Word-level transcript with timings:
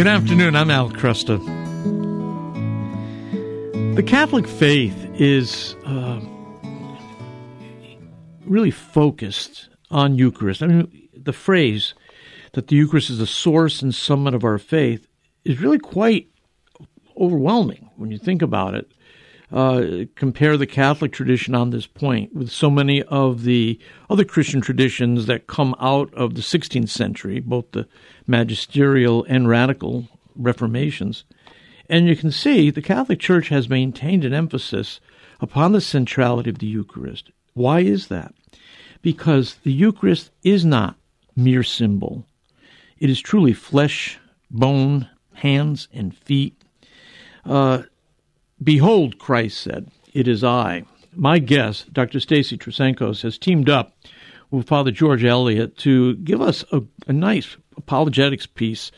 Good 0.00 0.06
afternoon. 0.06 0.56
I'm 0.56 0.70
Al 0.70 0.88
Kresta. 0.88 1.36
The 3.94 4.02
Catholic 4.02 4.48
faith 4.48 4.96
is 5.16 5.76
uh, 5.84 6.18
really 8.46 8.70
focused 8.70 9.68
on 9.90 10.16
Eucharist. 10.16 10.62
I 10.62 10.68
mean, 10.68 11.08
the 11.12 11.34
phrase 11.34 11.92
that 12.52 12.68
the 12.68 12.76
Eucharist 12.76 13.10
is 13.10 13.18
the 13.18 13.26
source 13.26 13.82
and 13.82 13.94
summit 13.94 14.32
of 14.32 14.42
our 14.42 14.56
faith 14.56 15.06
is 15.44 15.60
really 15.60 15.78
quite 15.78 16.30
overwhelming 17.18 17.90
when 17.96 18.10
you 18.10 18.16
think 18.16 18.40
about 18.40 18.74
it. 18.74 18.90
Uh, 19.52 20.04
compare 20.14 20.56
the 20.56 20.66
Catholic 20.66 21.10
tradition 21.10 21.56
on 21.56 21.70
this 21.70 21.86
point 21.86 22.32
with 22.34 22.50
so 22.50 22.70
many 22.70 23.02
of 23.04 23.42
the 23.42 23.80
other 24.08 24.24
Christian 24.24 24.60
traditions 24.60 25.26
that 25.26 25.48
come 25.48 25.74
out 25.80 26.12
of 26.14 26.34
the 26.34 26.40
16th 26.40 26.88
century, 26.88 27.40
both 27.40 27.72
the 27.72 27.88
magisterial 28.28 29.24
and 29.28 29.48
radical 29.48 30.06
reformations. 30.36 31.24
And 31.88 32.06
you 32.06 32.14
can 32.14 32.30
see 32.30 32.70
the 32.70 32.80
Catholic 32.80 33.18
Church 33.18 33.48
has 33.48 33.68
maintained 33.68 34.24
an 34.24 34.32
emphasis 34.32 35.00
upon 35.40 35.72
the 35.72 35.80
centrality 35.80 36.48
of 36.48 36.58
the 36.58 36.68
Eucharist. 36.68 37.32
Why 37.54 37.80
is 37.80 38.06
that? 38.06 38.32
Because 39.02 39.56
the 39.64 39.72
Eucharist 39.72 40.30
is 40.44 40.64
not 40.64 40.96
mere 41.34 41.64
symbol. 41.64 42.24
It 42.98 43.10
is 43.10 43.20
truly 43.20 43.52
flesh, 43.52 44.20
bone, 44.48 45.08
hands, 45.34 45.88
and 45.92 46.16
feet. 46.16 46.62
Uh, 47.44 47.82
Behold, 48.62 49.18
Christ 49.18 49.60
said, 49.60 49.90
It 50.12 50.28
is 50.28 50.44
I. 50.44 50.84
My 51.14 51.38
guest, 51.38 51.92
Dr. 51.92 52.20
Stacy 52.20 52.56
Trasancos, 52.56 53.22
has 53.22 53.38
teamed 53.38 53.68
up 53.68 53.96
with 54.50 54.66
Father 54.66 54.90
George 54.90 55.24
Elliott 55.24 55.76
to 55.78 56.16
give 56.16 56.40
us 56.40 56.64
a, 56.72 56.82
a 57.06 57.12
nice 57.12 57.56
apologetics 57.76 58.46
piece 58.46 58.92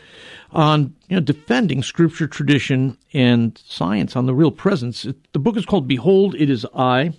on 0.50 0.94
you 1.08 1.16
know, 1.16 1.20
defending 1.20 1.82
scripture, 1.82 2.26
tradition, 2.26 2.98
and 3.12 3.60
science 3.64 4.16
on 4.16 4.26
the 4.26 4.34
real 4.34 4.50
presence. 4.50 5.06
the 5.32 5.38
book 5.38 5.56
is 5.56 5.64
called 5.64 5.86
Behold, 5.86 6.34
It 6.34 6.50
Is 6.50 6.66
I. 6.74 7.12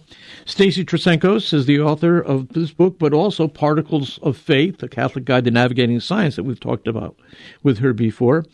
Stacy 0.45 0.83
Trasancos 0.83 1.53
is 1.53 1.65
the 1.65 1.79
author 1.79 2.19
of 2.19 2.49
this 2.49 2.71
book, 2.71 2.99
but 2.99 3.13
also 3.13 3.47
Particles 3.47 4.19
of 4.21 4.35
Faith, 4.35 4.83
a 4.83 4.89
Catholic 4.89 5.25
Guide 5.25 5.45
to 5.45 5.51
Navigating 5.51 5.99
Science 5.99 6.35
that 6.35 6.43
we've 6.43 6.59
talked 6.59 6.87
about 6.87 7.15
with 7.63 7.77
her 7.79 7.93
before. 7.93 8.45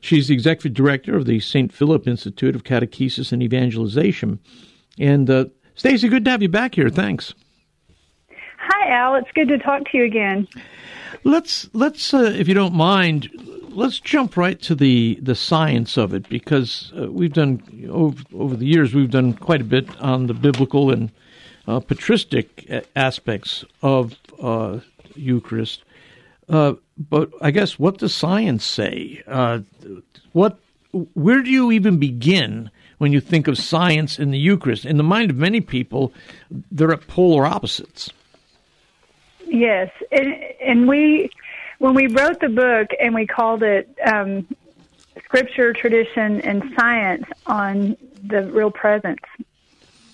She's 0.00 0.28
the 0.28 0.34
executive 0.34 0.74
director 0.74 1.16
of 1.16 1.26
the 1.26 1.40
St. 1.40 1.72
Philip 1.72 2.06
Institute 2.06 2.54
of 2.54 2.64
Catechesis 2.64 3.32
and 3.32 3.42
Evangelization. 3.42 4.38
And 4.98 5.28
uh, 5.28 5.46
Stacy, 5.74 6.08
good 6.08 6.24
to 6.24 6.30
have 6.30 6.42
you 6.42 6.48
back 6.48 6.74
here. 6.74 6.88
Thanks. 6.88 7.34
Hi, 8.58 8.90
Al. 8.90 9.14
It's 9.14 9.30
good 9.34 9.48
to 9.48 9.58
talk 9.58 9.82
to 9.90 9.98
you 9.98 10.04
again. 10.04 10.48
Let's 11.24 11.68
let's, 11.72 12.12
uh, 12.12 12.34
if 12.36 12.48
you 12.48 12.54
don't 12.54 12.74
mind, 12.74 13.28
let's 13.68 14.00
jump 14.00 14.36
right 14.36 14.60
to 14.62 14.74
the 14.74 15.18
the 15.22 15.34
science 15.34 15.96
of 15.96 16.12
it 16.12 16.28
because 16.28 16.92
uh, 16.96 17.10
we've 17.10 17.32
done 17.32 17.62
over, 17.90 18.22
over 18.34 18.56
the 18.56 18.66
years 18.66 18.94
we've 18.94 19.10
done 19.10 19.32
quite 19.34 19.60
a 19.60 19.64
bit 19.64 19.88
on 20.00 20.26
the 20.26 20.34
biblical 20.34 20.90
and 20.90 21.10
uh, 21.66 21.80
patristic 21.80 22.68
aspects 22.96 23.64
of 23.82 24.16
uh, 24.40 24.80
Eucharist. 25.14 25.84
But 26.98 27.30
I 27.40 27.52
guess 27.52 27.78
what 27.78 27.98
does 27.98 28.14
science 28.14 28.64
say? 28.64 29.22
Uh, 29.26 29.60
what, 30.32 30.58
where 31.14 31.42
do 31.42 31.50
you 31.50 31.70
even 31.70 31.98
begin 31.98 32.70
when 32.98 33.12
you 33.12 33.20
think 33.20 33.46
of 33.46 33.56
science 33.56 34.18
in 34.18 34.32
the 34.32 34.38
Eucharist? 34.38 34.84
In 34.84 34.96
the 34.96 35.04
mind 35.04 35.30
of 35.30 35.36
many 35.36 35.60
people, 35.60 36.12
they're 36.72 36.92
at 36.92 37.06
polar 37.06 37.46
opposites. 37.46 38.10
Yes, 39.46 39.90
and, 40.10 40.34
and 40.60 40.88
we, 40.88 41.30
when 41.78 41.94
we 41.94 42.08
wrote 42.08 42.40
the 42.40 42.48
book 42.48 42.88
and 43.00 43.14
we 43.14 43.26
called 43.26 43.62
it 43.62 43.88
um, 44.04 44.46
"Scripture, 45.24 45.72
Tradition, 45.72 46.40
and 46.42 46.74
Science" 46.76 47.24
on 47.46 47.96
the 48.22 48.42
Real 48.42 48.70
Presence, 48.70 49.22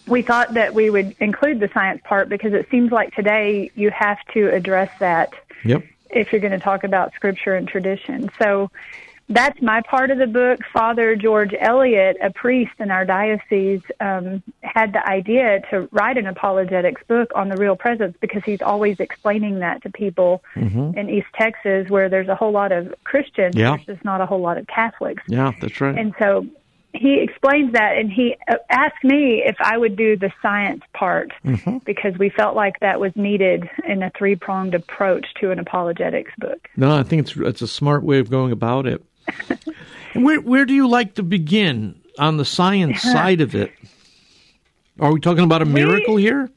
we 0.06 0.22
thought 0.22 0.54
that 0.54 0.74
we 0.74 0.88
would 0.88 1.16
include 1.18 1.58
the 1.58 1.68
science 1.74 2.00
part 2.04 2.28
because 2.28 2.52
it 2.52 2.68
seems 2.70 2.92
like 2.92 3.12
today 3.14 3.72
you 3.74 3.90
have 3.90 4.18
to 4.34 4.50
address 4.50 4.90
that. 5.00 5.32
Yep 5.64 5.82
if 6.10 6.32
you're 6.32 6.40
going 6.40 6.52
to 6.52 6.58
talk 6.58 6.84
about 6.84 7.14
scripture 7.14 7.54
and 7.54 7.66
tradition. 7.66 8.30
So 8.38 8.70
that's 9.28 9.60
my 9.62 9.80
part 9.80 10.10
of 10.10 10.18
the 10.18 10.26
book. 10.26 10.60
Father 10.72 11.16
George 11.16 11.54
Elliott, 11.58 12.18
a 12.20 12.30
priest 12.30 12.72
in 12.78 12.90
our 12.90 13.06
diocese, 13.06 13.80
um, 14.00 14.42
had 14.60 14.92
the 14.92 15.06
idea 15.08 15.62
to 15.70 15.88
write 15.92 16.18
an 16.18 16.26
apologetics 16.26 17.02
book 17.08 17.30
on 17.34 17.48
the 17.48 17.56
real 17.56 17.74
presence 17.74 18.16
because 18.20 18.42
he's 18.44 18.60
always 18.60 19.00
explaining 19.00 19.60
that 19.60 19.82
to 19.82 19.90
people 19.90 20.42
mm-hmm. 20.54 20.96
in 20.98 21.08
East 21.08 21.28
Texas 21.34 21.88
where 21.88 22.08
there's 22.08 22.28
a 22.28 22.34
whole 22.34 22.52
lot 22.52 22.70
of 22.70 22.94
Christians, 23.04 23.56
yeah. 23.56 23.76
there's 23.76 23.86
just 23.86 24.04
not 24.04 24.20
a 24.20 24.26
whole 24.26 24.40
lot 24.40 24.58
of 24.58 24.66
Catholics. 24.66 25.22
Yeah, 25.26 25.52
that's 25.58 25.80
right. 25.80 25.96
And 25.98 26.14
so 26.18 26.46
he 26.94 27.20
explains 27.20 27.72
that 27.72 27.96
and 27.98 28.10
he 28.10 28.36
uh, 28.48 28.54
asked 28.70 29.02
me 29.02 29.42
if 29.44 29.56
I 29.60 29.76
would 29.76 29.96
do 29.96 30.16
the 30.16 30.30
science 30.40 30.82
part 30.92 31.32
mm-hmm. 31.44 31.78
because 31.78 32.16
we 32.18 32.30
felt 32.30 32.54
like 32.54 32.78
that 32.80 33.00
was 33.00 33.12
needed 33.16 33.68
in 33.86 34.02
a 34.02 34.10
three 34.16 34.36
pronged 34.36 34.74
approach 34.74 35.26
to 35.40 35.50
an 35.50 35.58
apologetics 35.58 36.32
book. 36.38 36.68
No, 36.76 36.96
I 36.96 37.02
think 37.02 37.22
it's 37.22 37.36
it's 37.36 37.62
a 37.62 37.68
smart 37.68 38.04
way 38.04 38.18
of 38.20 38.30
going 38.30 38.52
about 38.52 38.86
it. 38.86 39.04
where 40.14 40.40
where 40.40 40.64
do 40.64 40.72
you 40.72 40.88
like 40.88 41.14
to 41.14 41.22
begin 41.22 42.00
on 42.18 42.36
the 42.36 42.44
science 42.44 43.02
side 43.12 43.40
of 43.40 43.54
it? 43.54 43.72
Are 45.00 45.12
we 45.12 45.18
talking 45.18 45.44
about 45.44 45.62
a 45.62 45.66
miracle 45.66 46.14
we, 46.14 46.22
here? 46.22 46.48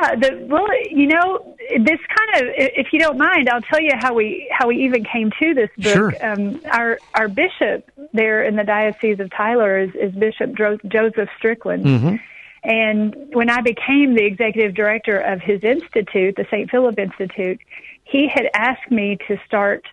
Yeah, 0.00 0.14
the, 0.16 0.46
well, 0.46 0.66
you 0.90 1.06
know, 1.06 1.56
this 1.70 2.00
kind 2.00 2.42
of, 2.42 2.54
if 2.56 2.92
you 2.92 2.98
don't 2.98 3.18
mind, 3.18 3.48
I'll 3.48 3.62
tell 3.62 3.80
you 3.80 3.92
how 3.94 4.14
we 4.14 4.50
how 4.50 4.68
we 4.68 4.84
even 4.84 5.04
came 5.04 5.30
to 5.42 5.54
this 5.54 5.70
book. 5.76 5.94
Sure. 5.94 6.14
Um, 6.20 6.60
our 6.70 6.98
our 7.14 7.28
bishop 7.28 7.90
there 8.12 8.42
in 8.42 8.56
the 8.56 8.64
diocese 8.64 9.20
of 9.20 9.30
Tyler 9.30 9.78
is, 9.78 9.94
is 9.94 10.12
Bishop 10.12 10.54
Joseph 10.54 11.28
Strickland. 11.36 11.84
Mm-hmm. 11.84 12.16
And 12.64 13.34
when 13.34 13.50
I 13.50 13.60
became 13.60 14.14
the 14.14 14.24
executive 14.24 14.74
director 14.74 15.18
of 15.18 15.40
his 15.40 15.62
institute, 15.62 16.36
the 16.36 16.46
St. 16.50 16.70
Philip 16.70 16.98
Institute, 16.98 17.60
he 18.04 18.26
had 18.26 18.48
asked 18.54 18.90
me 18.90 19.18
to 19.28 19.38
start 19.44 19.86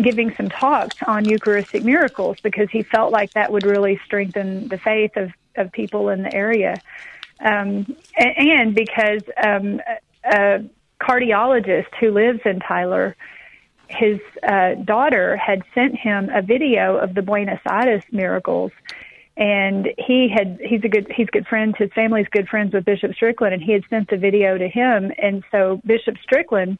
giving 0.00 0.34
some 0.34 0.48
talks 0.48 0.96
on 1.06 1.24
Eucharistic 1.24 1.84
miracles 1.84 2.38
because 2.42 2.68
he 2.70 2.82
felt 2.82 3.12
like 3.12 3.32
that 3.34 3.52
would 3.52 3.64
really 3.64 4.00
strengthen 4.04 4.66
the 4.68 4.78
faith 4.78 5.16
of, 5.16 5.30
of 5.56 5.70
people 5.70 6.08
in 6.08 6.22
the 6.22 6.34
area 6.34 6.80
um, 7.42 7.96
and 8.16 8.74
because 8.74 9.22
um, 9.42 9.80
a 10.24 10.64
cardiologist 11.00 11.94
who 12.00 12.10
lives 12.10 12.40
in 12.44 12.60
Tyler, 12.60 13.16
his 13.88 14.20
uh, 14.46 14.74
daughter 14.84 15.36
had 15.36 15.62
sent 15.74 15.96
him 15.96 16.30
a 16.30 16.42
video 16.42 16.96
of 16.96 17.14
the 17.14 17.22
Buenos 17.22 17.60
Aires 17.68 18.04
miracles, 18.10 18.72
and 19.36 19.88
he 19.98 20.28
had 20.28 20.58
he's 20.64 20.84
a 20.84 20.88
good 20.88 21.10
he's 21.14 21.28
good 21.28 21.46
friends. 21.46 21.74
His 21.78 21.90
family's 21.94 22.28
good 22.30 22.48
friends 22.48 22.72
with 22.72 22.84
Bishop 22.84 23.14
Strickland, 23.14 23.54
and 23.54 23.62
he 23.62 23.72
had 23.72 23.82
sent 23.90 24.08
the 24.08 24.16
video 24.16 24.56
to 24.56 24.68
him, 24.68 25.12
and 25.18 25.42
so 25.50 25.80
Bishop 25.84 26.16
Strickland 26.22 26.78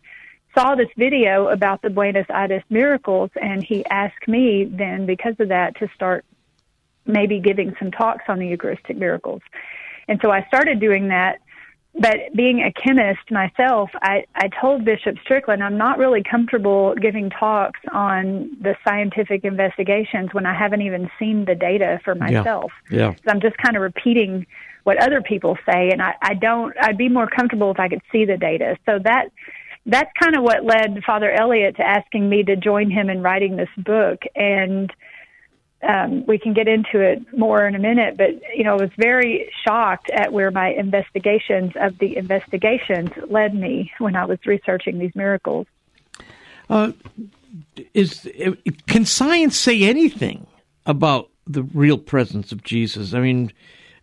saw 0.54 0.74
this 0.74 0.88
video 0.96 1.48
about 1.48 1.82
the 1.82 1.90
Buenos 1.90 2.26
Aires 2.28 2.62
miracles, 2.68 3.30
and 3.40 3.64
he 3.64 3.84
asked 3.86 4.28
me 4.28 4.64
then 4.64 5.06
because 5.06 5.34
of 5.38 5.48
that 5.48 5.76
to 5.78 5.88
start 5.94 6.24
maybe 7.06 7.40
giving 7.40 7.74
some 7.78 7.90
talks 7.90 8.24
on 8.28 8.38
the 8.38 8.46
Eucharistic 8.46 8.96
miracles. 8.96 9.42
And 10.08 10.18
so 10.22 10.30
I 10.30 10.44
started 10.46 10.80
doing 10.80 11.08
that. 11.08 11.40
But 11.94 12.34
being 12.34 12.60
a 12.62 12.72
chemist 12.72 13.30
myself, 13.30 13.90
I, 14.00 14.24
I 14.34 14.48
told 14.48 14.82
Bishop 14.82 15.16
Strickland 15.22 15.62
I'm 15.62 15.76
not 15.76 15.98
really 15.98 16.22
comfortable 16.22 16.94
giving 16.94 17.28
talks 17.28 17.80
on 17.92 18.56
the 18.62 18.74
scientific 18.82 19.44
investigations 19.44 20.30
when 20.32 20.46
I 20.46 20.54
haven't 20.54 20.80
even 20.80 21.10
seen 21.18 21.44
the 21.44 21.54
data 21.54 22.00
for 22.02 22.14
myself. 22.14 22.72
Yeah. 22.90 22.98
yeah. 22.98 23.14
So 23.16 23.22
I'm 23.28 23.42
just 23.42 23.58
kind 23.58 23.76
of 23.76 23.82
repeating 23.82 24.46
what 24.84 25.02
other 25.02 25.20
people 25.20 25.58
say, 25.66 25.90
and 25.90 26.00
I, 26.00 26.14
I 26.22 26.34
don't. 26.34 26.74
I'd 26.80 26.96
be 26.96 27.10
more 27.10 27.26
comfortable 27.26 27.70
if 27.70 27.78
I 27.78 27.88
could 27.88 28.02
see 28.10 28.24
the 28.24 28.38
data. 28.38 28.78
So 28.86 28.98
that 29.04 29.28
that's 29.86 30.10
kind 30.20 30.36
of 30.36 30.42
what 30.42 30.64
led 30.64 31.02
Father 31.04 31.30
Elliott 31.30 31.76
to 31.76 31.82
asking 31.82 32.28
me 32.28 32.42
to 32.44 32.56
join 32.56 32.90
him 32.90 33.10
in 33.10 33.22
writing 33.22 33.56
this 33.56 33.68
book. 33.76 34.22
And 34.34 34.92
um, 35.82 36.24
we 36.26 36.38
can 36.38 36.52
get 36.52 36.68
into 36.68 37.00
it 37.00 37.20
more 37.36 37.66
in 37.66 37.74
a 37.74 37.78
minute, 37.78 38.16
but 38.16 38.30
you 38.54 38.62
know, 38.62 38.72
I 38.72 38.82
was 38.82 38.90
very 38.96 39.50
shocked 39.66 40.10
at 40.10 40.32
where 40.32 40.50
my 40.50 40.68
investigations 40.68 41.72
of 41.76 41.98
the 41.98 42.16
investigations 42.16 43.10
led 43.28 43.54
me 43.54 43.92
when 43.98 44.14
I 44.14 44.24
was 44.24 44.38
researching 44.46 44.98
these 44.98 45.14
miracles. 45.14 45.66
Uh, 46.70 46.92
is 47.94 48.28
can 48.86 49.04
science 49.04 49.58
say 49.58 49.82
anything 49.82 50.46
about 50.86 51.30
the 51.46 51.64
real 51.64 51.98
presence 51.98 52.52
of 52.52 52.62
Jesus? 52.62 53.12
I 53.12 53.20
mean, 53.20 53.52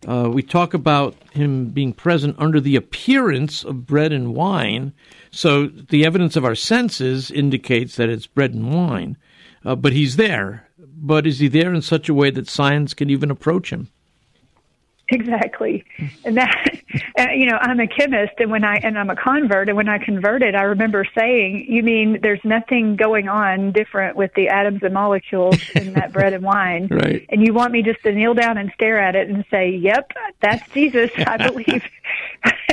uh, 0.06 0.28
we 0.32 0.42
talk 0.42 0.74
about 0.74 1.14
him 1.32 1.70
being 1.70 1.94
present 1.94 2.36
under 2.38 2.60
the 2.60 2.76
appearance 2.76 3.64
of 3.64 3.86
bread 3.86 4.12
and 4.12 4.34
wine, 4.34 4.92
so 5.30 5.66
the 5.66 6.04
evidence 6.04 6.36
of 6.36 6.44
our 6.44 6.54
senses 6.54 7.30
indicates 7.30 7.96
that 7.96 8.10
it's 8.10 8.26
bread 8.26 8.52
and 8.52 8.74
wine, 8.74 9.16
uh, 9.64 9.76
but 9.76 9.94
he's 9.94 10.16
there 10.16 10.66
but 11.00 11.26
is 11.26 11.38
he 11.38 11.48
there 11.48 11.72
in 11.72 11.82
such 11.82 12.08
a 12.08 12.14
way 12.14 12.30
that 12.30 12.48
science 12.48 12.94
can 12.94 13.10
even 13.10 13.30
approach 13.30 13.72
him? 13.72 13.88
Exactly, 15.12 15.84
and 16.24 16.36
that 16.36 16.82
uh, 17.18 17.26
you 17.34 17.46
know 17.46 17.58
I'm 17.60 17.80
a 17.80 17.88
chemist, 17.88 18.34
and 18.38 18.48
when 18.48 18.62
I 18.62 18.76
and 18.76 18.96
I'm 18.96 19.10
a 19.10 19.16
convert, 19.16 19.68
and 19.68 19.76
when 19.76 19.88
I 19.88 19.98
converted, 19.98 20.54
I 20.54 20.62
remember 20.62 21.04
saying, 21.18 21.66
"You 21.68 21.82
mean 21.82 22.20
there's 22.22 22.44
nothing 22.44 22.94
going 22.94 23.28
on 23.28 23.72
different 23.72 24.14
with 24.14 24.32
the 24.34 24.48
atoms 24.48 24.84
and 24.84 24.94
molecules 24.94 25.58
in 25.74 25.94
that 25.94 26.12
bread 26.12 26.32
and 26.32 26.44
wine, 26.44 26.86
right? 26.92 27.26
And 27.28 27.44
you 27.44 27.52
want 27.52 27.72
me 27.72 27.82
just 27.82 28.00
to 28.04 28.12
kneel 28.12 28.34
down 28.34 28.56
and 28.56 28.70
stare 28.74 29.00
at 29.00 29.16
it 29.16 29.28
and 29.28 29.44
say, 29.50 29.70
"Yep, 29.70 30.12
that's 30.40 30.68
Jesus, 30.70 31.10
I 31.16 31.36
believe." 31.48 31.82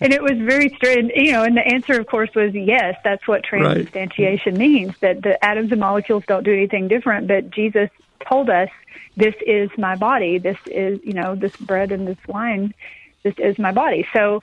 and 0.00 0.12
it 0.12 0.22
was 0.22 0.32
very 0.36 0.68
strange, 0.76 1.12
you 1.14 1.32
know. 1.32 1.44
And 1.44 1.56
the 1.56 1.66
answer, 1.66 2.00
of 2.00 2.06
course, 2.06 2.30
was 2.34 2.54
yes. 2.54 2.96
That's 3.04 3.26
what 3.28 3.44
transubstantiation 3.44 4.54
right. 4.54 4.58
means. 4.58 4.94
That 5.00 5.22
the 5.22 5.42
atoms 5.44 5.70
and 5.72 5.80
molecules 5.80 6.24
don't 6.26 6.44
do 6.44 6.52
anything 6.52 6.88
different, 6.88 7.28
but 7.28 7.50
Jesus 7.50 7.90
told 8.26 8.50
us 8.50 8.68
this 9.16 9.34
is 9.46 9.70
my 9.78 9.96
body. 9.96 10.38
This 10.38 10.58
is, 10.66 11.00
you 11.04 11.12
know, 11.12 11.34
this 11.34 11.56
bread 11.56 11.92
and 11.92 12.06
this 12.06 12.18
wine. 12.26 12.74
This 13.22 13.34
is 13.38 13.58
my 13.58 13.72
body. 13.72 14.06
So 14.12 14.42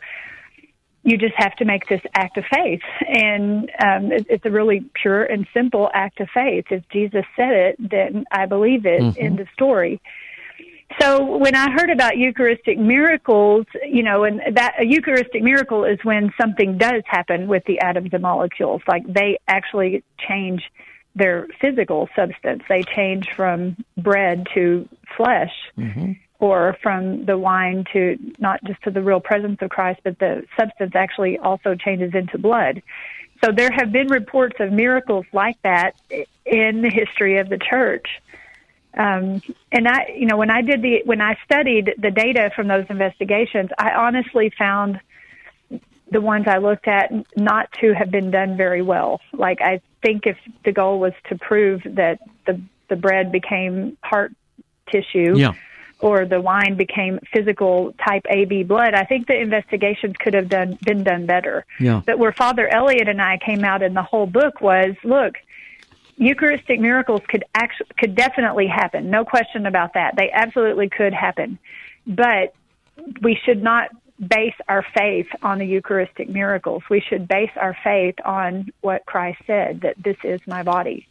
you 1.04 1.18
just 1.18 1.36
have 1.36 1.56
to 1.58 1.66
make 1.66 1.88
this 1.88 2.02
act 2.16 2.38
of 2.38 2.46
faith. 2.46 2.82
And 3.08 3.70
um, 3.84 4.12
it, 4.12 4.26
it's 4.30 4.46
a 4.46 4.52
really 4.52 4.86
pure 4.94 5.24
and 5.24 5.46
simple 5.54 5.90
act 5.94 6.22
of 6.22 6.30
faith. 6.34 6.66
If 6.70 6.88
Jesus 6.90 7.26
said 7.36 7.52
it, 7.52 7.76
then 7.78 8.26
I 8.32 8.46
believe 8.46 8.86
it 8.86 9.02
mm-hmm. 9.02 9.20
in 9.20 9.36
the 9.36 9.48
story. 9.54 10.02
So 11.00 11.38
when 11.38 11.56
I 11.56 11.72
heard 11.72 11.90
about 11.90 12.18
Eucharistic 12.18 12.78
miracles, 12.78 13.66
you 13.86 14.04
know, 14.04 14.24
and 14.24 14.42
that 14.56 14.76
a 14.80 14.86
Eucharistic 14.86 15.42
miracle 15.42 15.86
is 15.86 16.00
when 16.04 16.34
something 16.40 16.78
does 16.78 17.04
happen 17.06 17.48
with 17.48 17.64
the 17.66 17.80
atoms 17.80 18.10
and 18.14 18.22
molecules, 18.22 18.82
like 18.88 19.04
they 19.12 19.40
actually 19.48 20.04
change 20.18 20.64
their 21.16 21.48
physical 21.62 22.10
substance. 22.16 22.64
They 22.68 22.84
change 22.84 23.30
from 23.36 23.78
bread 23.98 24.48
to 24.54 24.88
flesh, 25.16 25.54
mm-hmm. 25.78 26.14
or 26.40 26.78
from 26.82 27.26
the 27.26 27.38
wine 27.38 27.86
to 27.94 28.18
not 28.40 28.64
just 28.64 28.82
to 28.84 28.92
the 28.92 29.02
real 29.02 29.20
presence 29.20 29.60
of 29.62 29.70
Christ, 29.70 30.02
but 30.04 30.20
the 30.20 30.44
substance 30.58 30.94
actually 30.96 31.38
also 31.38 31.76
changes 31.76 32.14
into 32.14 32.38
blood. 32.38 32.82
So 33.44 33.52
there 33.52 33.72
have 33.72 33.92
been 33.92 34.08
reports 34.08 34.56
of 34.60 34.72
miracles 34.72 35.26
like 35.34 35.62
that 35.64 35.96
in 36.46 36.82
the 36.82 36.90
history 36.90 37.38
of 37.38 37.50
the 37.50 37.58
church. 37.58 38.22
Um, 38.96 39.42
and 39.72 39.88
I, 39.88 40.14
you 40.16 40.28
know, 40.28 40.38
when 40.38 40.52
I 40.52 40.62
did 40.62 40.82
the, 40.82 41.02
when 41.06 41.22
I 41.22 41.38
studied 41.46 41.96
the 41.98 42.12
data 42.12 42.52
from 42.56 42.68
those 42.68 42.86
investigations, 42.90 43.70
I 43.78 43.92
honestly 43.92 44.52
found 44.58 45.00
the 46.12 46.22
ones 46.22 46.46
I 46.48 46.60
looked 46.60 46.88
at 46.88 47.12
not 47.36 47.72
to 47.82 47.94
have 47.94 48.12
been 48.12 48.30
done 48.32 48.56
very 48.56 48.82
well. 48.82 49.20
Like 49.34 49.62
I 49.62 49.82
think 50.04 50.28
if 50.28 50.38
the 50.64 50.72
goal 50.72 51.00
was 51.00 51.14
to 51.30 51.38
prove 51.38 51.82
that 51.86 52.20
the 52.46 52.62
the 52.90 52.96
bread 52.96 53.32
became 53.32 53.98
heart 54.04 54.34
tissue 54.92 55.36
yeah. 55.36 55.54
or 56.00 56.26
the 56.26 56.40
wine 56.40 56.76
became 56.76 57.20
physical 57.34 57.94
type 58.06 58.24
AB 58.30 58.64
blood, 58.64 58.94
I 58.94 59.06
think 59.06 59.26
the 59.28 59.40
investigations 59.40 60.16
could 60.20 60.36
have 60.36 60.50
done 60.50 60.78
been 60.86 61.04
done 61.04 61.26
better. 61.26 61.66
Yeah. 61.80 62.02
But 62.06 62.20
where 62.20 62.32
Father 62.32 62.68
Elliott 62.68 63.08
and 63.08 63.22
I 63.22 63.40
came 63.44 63.64
out 63.64 63.82
in 63.82 63.94
the 63.96 64.04
whole 64.04 64.28
book 64.28 64.62
was, 64.62 64.96
look, 65.04 65.36
Eucharistic 66.18 66.80
miracles 66.80 67.22
could 67.28 67.44
actually 67.56 67.88
could 67.98 68.16
definitely 68.16 68.68
happen. 68.68 69.10
No 69.10 69.26
question 69.26 69.66
about 69.66 69.94
that. 69.96 70.16
They 70.16 70.30
absolutely 70.32 70.90
could 70.90 71.14
happen. 71.14 71.58
But 72.06 72.54
we 73.22 73.40
should 73.44 73.64
not 73.64 73.90
base 74.20 74.54
our 74.68 74.86
faith 74.96 75.28
on 75.42 75.60
the 75.60 75.66
Eucharistic 75.66 76.30
miracles. 76.30 76.84
We 76.90 77.02
should 77.02 77.28
base 77.28 77.52
our 77.56 77.76
faith 77.84 78.16
on 78.24 78.70
what 78.82 79.06
Christ 79.06 79.42
said, 79.48 79.82
that 79.82 79.96
this 80.02 80.18
is 80.24 80.40
my 80.46 80.64
body. 80.64 81.08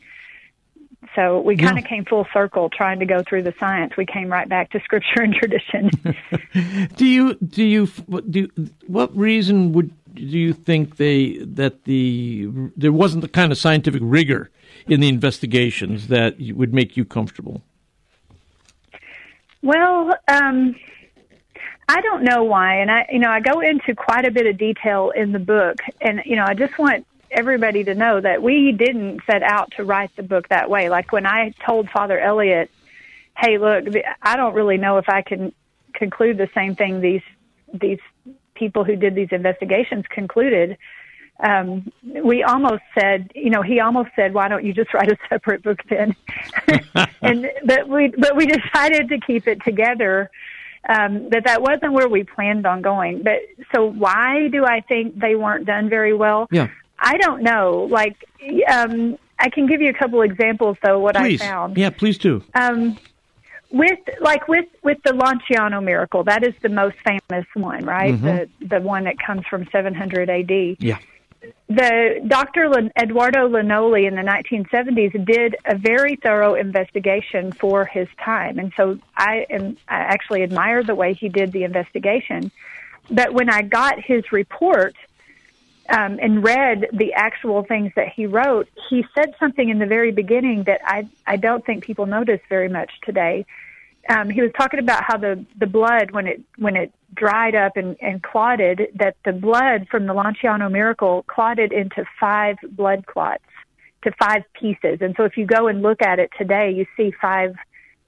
So 1.16 1.40
we 1.40 1.56
kind 1.56 1.78
of 1.78 1.84
came 1.84 2.04
full 2.04 2.26
circle 2.32 2.70
trying 2.70 3.00
to 3.00 3.06
go 3.06 3.22
through 3.22 3.42
the 3.42 3.52
science. 3.58 3.96
We 3.96 4.06
came 4.06 4.30
right 4.30 4.48
back 4.48 4.70
to 4.70 4.80
scripture 4.84 5.22
and 5.22 5.34
tradition. 5.34 5.90
do 6.96 7.06
you 7.06 7.34
do 7.34 7.64
you 7.64 7.86
do 8.30 8.48
what 8.86 9.14
reason 9.16 9.72
would 9.72 9.92
do 10.14 10.22
you 10.22 10.52
think 10.52 10.96
they 10.96 11.38
that 11.38 11.84
the 11.84 12.48
there 12.76 12.92
wasn't 12.92 13.22
the 13.22 13.28
kind 13.28 13.50
of 13.50 13.58
scientific 13.58 14.00
rigor 14.04 14.50
in 14.86 15.00
the 15.00 15.08
investigations 15.08 16.08
that 16.08 16.36
would 16.40 16.74
make 16.74 16.96
you 16.96 17.04
comfortable? 17.04 17.62
Well, 19.62 20.12
um, 20.28 20.74
I 21.88 22.00
don't 22.00 22.24
know 22.24 22.42
why, 22.44 22.76
and 22.76 22.90
I, 22.90 23.06
you 23.12 23.18
know, 23.18 23.30
I 23.30 23.40
go 23.40 23.60
into 23.60 23.94
quite 23.94 24.24
a 24.24 24.30
bit 24.30 24.46
of 24.46 24.58
detail 24.58 25.10
in 25.10 25.32
the 25.32 25.38
book, 25.38 25.78
and 26.00 26.22
you 26.24 26.36
know, 26.36 26.44
I 26.44 26.54
just 26.54 26.78
want 26.78 27.06
everybody 27.30 27.84
to 27.84 27.94
know 27.94 28.20
that 28.20 28.42
we 28.42 28.72
didn't 28.72 29.20
set 29.26 29.42
out 29.42 29.72
to 29.76 29.84
write 29.84 30.14
the 30.16 30.22
book 30.22 30.48
that 30.48 30.68
way. 30.68 30.88
Like 30.88 31.12
when 31.12 31.26
I 31.26 31.54
told 31.64 31.88
Father 31.90 32.18
Elliott, 32.18 32.70
"Hey, 33.36 33.58
look, 33.58 33.84
I 34.20 34.36
don't 34.36 34.54
really 34.54 34.78
know 34.78 34.98
if 34.98 35.08
I 35.08 35.22
can 35.22 35.52
conclude 35.92 36.38
the 36.38 36.48
same 36.54 36.74
thing 36.74 37.00
these 37.00 37.22
these 37.72 38.00
people 38.54 38.84
who 38.84 38.96
did 38.96 39.14
these 39.14 39.30
investigations 39.30 40.06
concluded." 40.08 40.76
Um, 41.40 41.90
we 42.02 42.42
almost 42.42 42.82
said, 42.96 43.32
you 43.34 43.50
know, 43.50 43.62
he 43.62 43.80
almost 43.80 44.10
said, 44.14 44.32
"Why 44.32 44.48
don't 44.48 44.64
you 44.64 44.72
just 44.72 44.94
write 44.94 45.10
a 45.10 45.16
separate 45.28 45.62
book 45.62 45.80
then?" 45.88 46.14
and 47.22 47.50
but 47.64 47.88
we 47.88 48.08
but 48.16 48.36
we 48.36 48.46
decided 48.46 49.08
to 49.08 49.18
keep 49.18 49.48
it 49.48 49.62
together 49.64 50.30
um, 50.88 51.28
that 51.30 51.44
that 51.44 51.62
wasn't 51.62 51.92
where 51.92 52.08
we 52.08 52.24
planned 52.24 52.66
on 52.66 52.82
going. 52.82 53.22
But 53.22 53.40
so 53.74 53.86
why 53.86 54.48
do 54.48 54.64
I 54.64 54.80
think 54.80 55.18
they 55.18 55.34
weren't 55.34 55.66
done 55.66 55.88
very 55.88 56.14
well? 56.14 56.48
Yeah. 56.50 56.68
I 56.98 57.16
don't 57.18 57.42
know. 57.42 57.88
Like, 57.90 58.24
um, 58.70 59.18
I 59.38 59.48
can 59.50 59.66
give 59.66 59.80
you 59.80 59.90
a 59.90 59.94
couple 59.94 60.22
examples 60.22 60.76
though. 60.84 61.00
What 61.00 61.16
please. 61.16 61.40
I 61.42 61.46
found. 61.46 61.76
Yeah, 61.76 61.90
please 61.90 62.18
do. 62.18 62.44
Um, 62.54 62.96
with 63.72 63.98
like 64.20 64.46
with 64.46 64.66
with 64.84 64.98
the 65.04 65.10
Lanciano 65.10 65.82
miracle, 65.82 66.22
that 66.24 66.44
is 66.44 66.54
the 66.62 66.68
most 66.68 66.96
famous 67.04 67.46
one, 67.54 67.84
right? 67.84 68.14
Mm-hmm. 68.14 68.26
The 68.26 68.48
the 68.68 68.80
one 68.80 69.04
that 69.04 69.18
comes 69.18 69.44
from 69.46 69.66
700 69.72 70.30
A.D. 70.30 70.76
Yeah 70.78 70.98
the 71.68 72.22
Dr. 72.26 72.70
Eduardo 73.00 73.48
Linoli 73.48 74.06
in 74.06 74.14
the 74.14 74.22
1970s 74.22 75.24
did 75.24 75.56
a 75.64 75.76
very 75.76 76.16
thorough 76.16 76.54
investigation 76.54 77.52
for 77.52 77.84
his 77.84 78.08
time, 78.22 78.58
and 78.58 78.72
so 78.76 78.98
I 79.16 79.46
am 79.50 79.76
I 79.88 79.96
actually 79.96 80.42
admire 80.42 80.82
the 80.82 80.94
way 80.94 81.14
he 81.14 81.28
did 81.28 81.52
the 81.52 81.64
investigation. 81.64 82.50
But 83.10 83.32
when 83.32 83.50
I 83.50 83.62
got 83.62 84.00
his 84.00 84.30
report 84.32 84.94
um, 85.88 86.18
and 86.20 86.44
read 86.44 86.88
the 86.92 87.14
actual 87.14 87.64
things 87.64 87.92
that 87.96 88.08
he 88.08 88.26
wrote, 88.26 88.68
he 88.88 89.04
said 89.14 89.34
something 89.40 89.68
in 89.68 89.78
the 89.78 89.86
very 89.86 90.12
beginning 90.12 90.64
that 90.64 90.80
I 90.84 91.08
I 91.26 91.36
don't 91.36 91.64
think 91.64 91.84
people 91.84 92.06
notice 92.06 92.40
very 92.48 92.68
much 92.68 92.90
today. 93.02 93.46
Um, 94.08 94.30
he 94.30 94.40
was 94.42 94.50
talking 94.58 94.80
about 94.80 95.04
how 95.04 95.16
the 95.16 95.44
the 95.58 95.66
blood 95.66 96.10
when 96.10 96.26
it 96.26 96.40
when 96.58 96.76
it 96.76 96.92
dried 97.14 97.54
up 97.54 97.76
and, 97.76 97.96
and 98.00 98.22
clotted, 98.22 98.88
that 98.96 99.16
the 99.24 99.32
blood 99.32 99.86
from 99.90 100.06
the 100.06 100.14
Lanciano 100.14 100.70
miracle 100.70 101.24
clotted 101.28 101.72
into 101.72 102.04
five 102.18 102.56
blood 102.70 103.06
clots, 103.06 103.44
to 104.02 104.12
five 104.18 104.42
pieces. 104.58 104.98
And 105.00 105.14
so 105.16 105.24
if 105.24 105.36
you 105.36 105.46
go 105.46 105.68
and 105.68 105.82
look 105.82 106.02
at 106.02 106.18
it 106.18 106.30
today, 106.36 106.72
you 106.72 106.86
see 106.96 107.12
five 107.20 107.54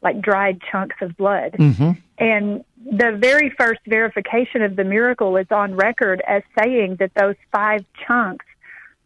like 0.02 0.20
dried 0.20 0.60
chunks 0.70 0.96
of 1.00 1.16
blood. 1.16 1.52
Mm-hmm. 1.52 1.92
And 2.18 2.64
the 2.84 3.16
very 3.18 3.50
first 3.58 3.80
verification 3.86 4.62
of 4.62 4.76
the 4.76 4.84
miracle 4.84 5.36
is 5.36 5.46
on 5.50 5.74
record 5.74 6.22
as 6.26 6.42
saying 6.58 6.96
that 7.00 7.12
those 7.14 7.36
five 7.50 7.84
chunks 8.06 8.44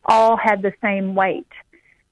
all 0.04 0.36
had 0.36 0.62
the 0.62 0.72
same 0.82 1.14
weight 1.14 1.46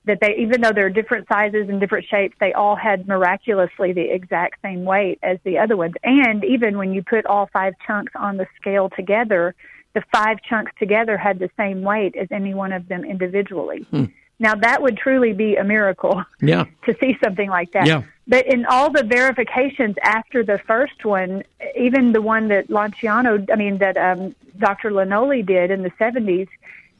that 0.06 0.20
they, 0.20 0.36
even 0.36 0.60
though 0.60 0.72
they're 0.72 0.88
different 0.90 1.28
sizes 1.28 1.68
and 1.68 1.80
different 1.80 2.06
shapes, 2.06 2.36
they 2.40 2.52
all 2.52 2.76
had 2.76 3.06
miraculously 3.06 3.92
the 3.92 4.08
exact 4.12 4.60
same 4.62 4.84
weight 4.84 5.18
as 5.22 5.38
the 5.44 5.58
other 5.58 5.76
ones. 5.76 5.94
And 6.02 6.44
even 6.44 6.78
when 6.78 6.92
you 6.92 7.02
put 7.02 7.26
all 7.26 7.48
five 7.52 7.74
chunks 7.86 8.12
on 8.14 8.36
the 8.36 8.46
scale 8.60 8.88
together, 8.88 9.54
the 9.94 10.02
five 10.12 10.38
chunks 10.48 10.72
together 10.78 11.16
had 11.16 11.38
the 11.38 11.50
same 11.56 11.82
weight 11.82 12.16
as 12.16 12.28
any 12.30 12.54
one 12.54 12.72
of 12.72 12.86
them 12.88 13.04
individually. 13.04 13.84
Hmm. 13.90 14.04
Now 14.38 14.54
that 14.54 14.82
would 14.82 14.96
truly 14.96 15.32
be 15.32 15.56
a 15.56 15.64
miracle. 15.64 16.24
Yeah. 16.40 16.66
To 16.84 16.94
see 17.00 17.16
something 17.24 17.48
like 17.48 17.72
that. 17.72 17.86
Yeah. 17.86 18.02
But 18.28 18.46
in 18.46 18.66
all 18.66 18.90
the 18.90 19.02
verifications 19.02 19.96
after 20.02 20.44
the 20.44 20.58
first 20.58 21.04
one, 21.04 21.42
even 21.76 22.12
the 22.12 22.20
one 22.20 22.48
that 22.48 22.68
Lanciano, 22.68 23.50
I 23.50 23.56
mean 23.56 23.78
that 23.78 23.96
um, 23.96 24.34
Dr. 24.58 24.90
Linoli 24.90 25.44
did 25.44 25.70
in 25.70 25.82
the 25.82 25.90
70s, 25.92 26.48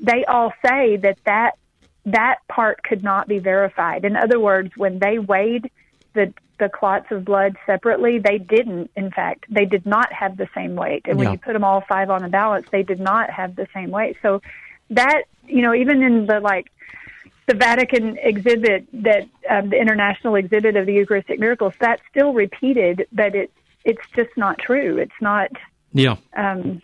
they 0.00 0.24
all 0.24 0.52
say 0.64 0.96
that 0.96 1.18
that 1.24 1.58
that 2.06 2.38
part 2.48 2.82
could 2.84 3.02
not 3.02 3.28
be 3.28 3.38
verified. 3.38 4.04
In 4.04 4.16
other 4.16 4.40
words, 4.40 4.70
when 4.76 4.98
they 4.98 5.18
weighed 5.18 5.70
the 6.14 6.32
the 6.58 6.68
clots 6.70 7.06
of 7.10 7.22
blood 7.22 7.54
separately, 7.66 8.18
they 8.18 8.38
didn't. 8.38 8.90
In 8.96 9.10
fact, 9.10 9.44
they 9.50 9.66
did 9.66 9.84
not 9.84 10.10
have 10.10 10.38
the 10.38 10.48
same 10.54 10.74
weight. 10.74 11.02
And 11.04 11.18
when 11.18 11.26
yeah. 11.26 11.32
you 11.32 11.38
put 11.38 11.52
them 11.52 11.64
all 11.64 11.82
five 11.86 12.08
on 12.08 12.24
a 12.24 12.30
balance, 12.30 12.66
they 12.72 12.82
did 12.82 12.98
not 12.98 13.28
have 13.28 13.56
the 13.56 13.66
same 13.74 13.90
weight. 13.90 14.16
So 14.22 14.40
that 14.90 15.24
you 15.46 15.62
know, 15.62 15.74
even 15.74 16.02
in 16.02 16.26
the 16.26 16.40
like 16.40 16.70
the 17.46 17.54
Vatican 17.54 18.18
exhibit 18.18 18.86
that 18.92 19.28
um, 19.50 19.70
the 19.70 19.80
international 19.80 20.34
exhibit 20.36 20.76
of 20.76 20.86
the 20.86 20.94
Eucharistic 20.94 21.38
miracles, 21.38 21.74
that's 21.78 22.02
still 22.10 22.32
repeated, 22.32 23.06
but 23.12 23.34
it 23.34 23.50
it's 23.84 24.02
just 24.14 24.30
not 24.36 24.58
true. 24.58 24.98
It's 24.98 25.20
not. 25.20 25.50
Yeah. 25.92 26.16
Um, 26.36 26.82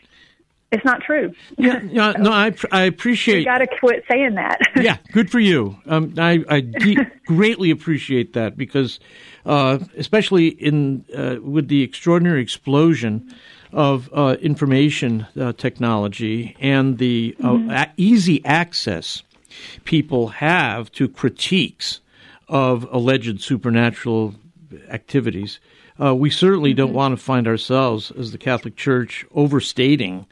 it's 0.73 0.85
not 0.85 1.03
true. 1.03 1.33
Yeah, 1.59 1.81
yeah 1.83 2.13
no, 2.13 2.33
I 2.33 2.55
I 2.73 2.85
appreciate. 2.85 3.41
You 3.41 3.45
got 3.45 3.59
to 3.59 3.67
quit 3.67 4.05
saying 4.11 4.35
that. 4.35 4.59
yeah, 4.77 4.97
good 5.13 5.31
for 5.31 5.39
you. 5.39 5.77
Um, 5.87 6.15
I 6.17 6.43
I 6.49 6.61
greatly 7.27 7.71
appreciate 7.71 8.33
that 8.33 8.57
because, 8.57 8.99
uh, 9.45 9.79
especially 9.97 10.49
in 10.49 11.05
uh, 11.15 11.37
with 11.43 11.69
the 11.69 11.83
extraordinary 11.83 12.43
explosion 12.43 13.35
of 13.73 14.11
uh, 14.13 14.37
information 14.41 15.27
uh, 15.39 15.53
technology 15.53 16.57
and 16.59 16.99
the 16.99 17.37
uh, 17.41 17.49
mm-hmm. 17.49 17.71
a- 17.71 17.93
easy 17.97 18.45
access 18.45 19.23
people 19.85 20.29
have 20.29 20.91
to 20.93 21.09
critiques 21.09 22.01
of 22.49 22.87
alleged 22.91 23.41
supernatural 23.43 24.35
activities. 24.89 25.61
Uh, 26.03 26.15
we 26.15 26.31
certainly 26.31 26.71
mm-hmm. 26.71 26.79
don't 26.79 26.93
want 26.93 27.17
to 27.17 27.23
find 27.23 27.47
ourselves 27.47 28.11
as 28.13 28.33
the 28.33 28.39
Catholic 28.39 28.77
Church 28.77 29.27
overstating 29.35 30.27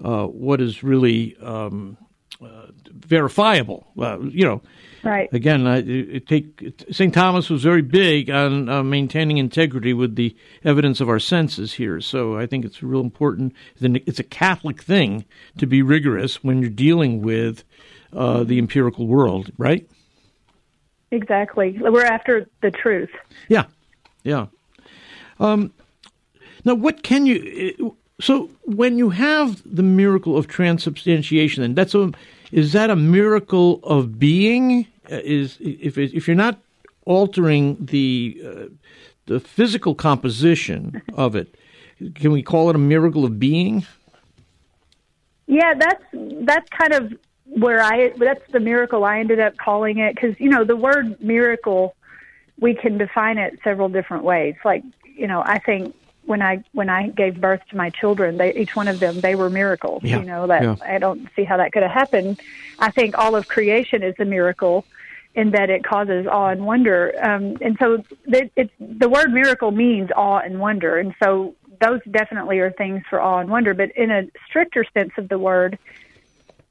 uh, 0.00 0.26
what 0.26 0.60
is 0.60 0.82
really 0.82 1.36
um, 1.42 1.96
uh, 2.42 2.66
verifiable. 2.90 3.86
you 3.96 4.44
know, 4.44 4.62
right? 5.02 5.32
Again, 5.32 5.66
it, 5.66 5.88
it 5.88 6.26
take 6.26 6.84
St. 6.90 7.12
Thomas 7.12 7.50
was 7.50 7.62
very 7.62 7.82
big 7.82 8.30
on 8.30 8.68
uh, 8.68 8.82
maintaining 8.82 9.38
integrity 9.38 9.92
with 9.92 10.16
the 10.16 10.36
evidence 10.64 11.00
of 11.00 11.08
our 11.08 11.18
senses 11.18 11.74
here. 11.74 12.00
So 12.00 12.36
I 12.36 12.46
think 12.46 12.64
it's 12.64 12.82
real 12.82 13.00
important. 13.00 13.54
It's 13.80 14.18
a 14.18 14.24
Catholic 14.24 14.82
thing 14.82 15.24
to 15.58 15.66
be 15.66 15.82
rigorous 15.82 16.42
when 16.42 16.60
you're 16.60 16.70
dealing 16.70 17.22
with 17.22 17.64
uh, 18.12 18.44
the 18.44 18.58
empirical 18.58 19.06
world, 19.06 19.50
right? 19.58 19.88
Exactly. 21.10 21.78
We're 21.78 22.06
after 22.06 22.46
the 22.62 22.70
truth. 22.70 23.10
Yeah, 23.48 23.66
yeah. 24.24 24.46
Um, 25.38 25.72
now, 26.64 26.74
what 26.74 27.02
can 27.02 27.26
you? 27.26 27.96
So, 28.22 28.50
when 28.62 28.98
you 28.98 29.10
have 29.10 29.60
the 29.64 29.82
miracle 29.82 30.38
of 30.38 30.46
transubstantiation, 30.46 31.62
then 31.62 31.74
that's 31.74 31.92
a 31.92 32.12
is 32.52 32.72
that 32.72 32.88
a 32.88 32.94
miracle 32.94 33.80
of 33.82 34.20
being? 34.20 34.86
Uh, 35.10 35.18
is 35.24 35.56
if 35.60 35.98
if 35.98 36.28
you're 36.28 36.36
not 36.36 36.60
altering 37.04 37.76
the 37.80 38.40
uh, 38.46 38.64
the 39.26 39.40
physical 39.40 39.96
composition 39.96 41.02
of 41.14 41.34
it, 41.34 41.56
can 42.14 42.30
we 42.30 42.44
call 42.44 42.70
it 42.70 42.76
a 42.76 42.78
miracle 42.78 43.24
of 43.24 43.40
being? 43.40 43.84
Yeah, 45.48 45.74
that's 45.74 46.04
that's 46.12 46.68
kind 46.70 46.92
of 46.92 47.12
where 47.46 47.82
I 47.82 48.10
that's 48.18 48.48
the 48.52 48.60
miracle 48.60 49.02
I 49.02 49.18
ended 49.18 49.40
up 49.40 49.56
calling 49.56 49.98
it 49.98 50.14
because 50.14 50.38
you 50.38 50.48
know 50.48 50.62
the 50.62 50.76
word 50.76 51.20
miracle 51.20 51.96
we 52.60 52.72
can 52.72 52.98
define 52.98 53.38
it 53.38 53.58
several 53.64 53.88
different 53.88 54.22
ways. 54.22 54.54
Like 54.64 54.84
you 55.16 55.26
know, 55.26 55.42
I 55.44 55.58
think 55.58 55.96
when 56.24 56.42
I 56.42 56.62
when 56.72 56.88
I 56.88 57.08
gave 57.08 57.40
birth 57.40 57.62
to 57.70 57.76
my 57.76 57.90
children, 57.90 58.38
they 58.38 58.54
each 58.54 58.76
one 58.76 58.88
of 58.88 59.00
them 59.00 59.20
they 59.20 59.34
were 59.34 59.50
miracles. 59.50 60.02
Yeah. 60.04 60.20
You 60.20 60.24
know 60.24 60.46
that 60.46 60.62
yeah. 60.62 60.76
I 60.84 60.98
don't 60.98 61.28
see 61.34 61.44
how 61.44 61.56
that 61.56 61.72
could 61.72 61.82
have 61.82 61.92
happened. 61.92 62.40
I 62.78 62.90
think 62.90 63.18
all 63.18 63.34
of 63.34 63.48
creation 63.48 64.02
is 64.02 64.14
a 64.18 64.24
miracle 64.24 64.84
in 65.34 65.50
that 65.52 65.70
it 65.70 65.84
causes 65.84 66.26
awe 66.26 66.48
and 66.48 66.66
wonder. 66.66 67.14
Um, 67.22 67.56
and 67.60 67.76
so 67.78 68.04
it, 68.26 68.52
it's 68.56 68.72
the 68.78 69.08
word 69.08 69.32
miracle 69.32 69.70
means 69.70 70.10
awe 70.14 70.38
and 70.38 70.60
wonder, 70.60 70.98
and 70.98 71.14
so 71.22 71.54
those 71.80 72.00
definitely 72.10 72.60
are 72.60 72.70
things 72.70 73.02
for 73.10 73.20
awe 73.20 73.38
and 73.38 73.50
wonder. 73.50 73.74
But 73.74 73.90
in 73.96 74.10
a 74.10 74.28
stricter 74.46 74.84
sense 74.94 75.12
of 75.16 75.28
the 75.28 75.38
word, 75.38 75.78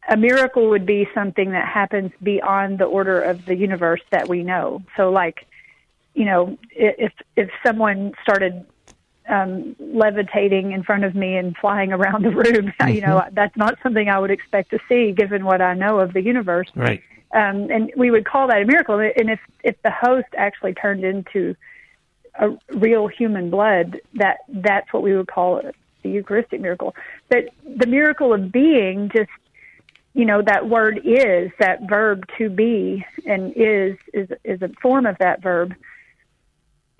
a 0.10 0.16
miracle 0.16 0.70
would 0.70 0.86
be 0.86 1.08
something 1.14 1.52
that 1.52 1.68
happens 1.68 2.12
beyond 2.24 2.80
the 2.80 2.86
order 2.86 3.22
of 3.22 3.46
the 3.46 3.56
universe 3.56 4.02
that 4.12 4.30
we 4.30 4.44
know. 4.44 4.84
So, 4.96 5.12
like, 5.12 5.46
you 6.14 6.26
know, 6.26 6.58
if 6.72 7.14
if 7.36 7.50
someone 7.66 8.14
started 8.22 8.66
um, 9.30 9.76
levitating 9.80 10.72
in 10.72 10.84
front 10.84 11.04
of 11.04 11.16
me 11.16 11.36
and 11.36 11.56
flying 11.58 11.92
around 11.92 12.24
the 12.24 12.32
room, 12.32 12.74
mm-hmm. 12.80 12.90
you 12.90 13.02
know, 13.02 13.24
that's 13.32 13.56
not 13.56 13.78
something 13.84 14.10
I 14.10 14.20
would 14.20 14.32
expect 14.32 14.72
to 14.72 14.80
see 14.90 15.12
given 15.12 15.46
what 15.46 15.62
I 15.62 15.74
know 15.74 16.00
of 16.00 16.14
the 16.14 16.22
universe. 16.22 16.70
Right. 16.76 17.02
Um, 17.34 17.70
and 17.72 17.92
we 17.96 18.12
would 18.12 18.26
call 18.26 18.48
that 18.48 18.62
a 18.62 18.66
miracle. 18.66 19.00
And 19.00 19.30
if 19.30 19.40
if 19.64 19.82
the 19.84 19.92
host 19.92 20.28
actually 20.36 20.74
turned 20.74 21.06
into 21.06 21.56
a 22.36 22.50
real 22.70 23.08
human 23.08 23.50
blood, 23.50 24.02
that 24.16 24.40
that's 24.50 24.92
what 24.92 25.04
we 25.04 25.16
would 25.16 25.28
call 25.28 25.62
the 26.04 26.10
Eucharistic 26.10 26.60
miracle. 26.60 26.96
But 27.30 27.50
the 27.64 27.88
miracle 27.88 28.34
of 28.34 28.52
being 28.52 29.10
just 29.16 29.30
you 30.14 30.26
know 30.26 30.42
that 30.42 30.68
word 30.68 31.00
is 31.06 31.52
that 31.60 31.88
verb 31.88 32.26
to 32.38 32.50
be 32.50 33.06
and 33.26 33.54
is 33.56 33.98
is 34.14 34.30
is 34.44 34.62
a 34.62 34.70
form 34.82 35.06
of 35.06 35.18
that 35.20 35.42
verb 35.42 35.74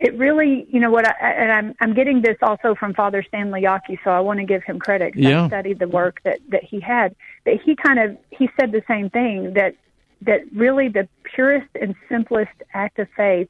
it 0.02 0.18
really 0.18 0.66
you 0.70 0.80
know 0.80 0.92
what 0.92 1.08
I, 1.08 1.32
and 1.32 1.52
i'm 1.52 1.76
i'm 1.80 1.94
getting 1.94 2.22
this 2.22 2.38
also 2.42 2.76
from 2.76 2.94
father 2.94 3.24
stanley 3.26 3.62
Jaki, 3.62 4.00
so 4.04 4.10
i 4.10 4.20
want 4.20 4.40
to 4.40 4.46
give 4.46 4.64
him 4.64 4.80
credit 4.80 5.14
yeah. 5.16 5.44
i 5.44 5.48
studied 5.48 5.80
the 5.80 5.88
work 5.88 6.22
that 6.24 6.40
that 6.50 6.64
he 6.64 6.82
had 6.82 7.16
that 7.46 7.62
he 7.64 7.76
kind 7.76 8.00
of 8.00 8.18
he 8.32 8.50
said 8.60 8.72
the 8.72 8.84
same 8.88 9.10
thing 9.10 9.54
that 9.54 9.76
that 10.22 10.42
really 10.54 10.90
the 10.90 11.08
purest 11.24 11.70
and 11.80 11.96
simplest 12.10 12.52
act 12.74 13.00
of 13.00 13.08
faith 13.16 13.50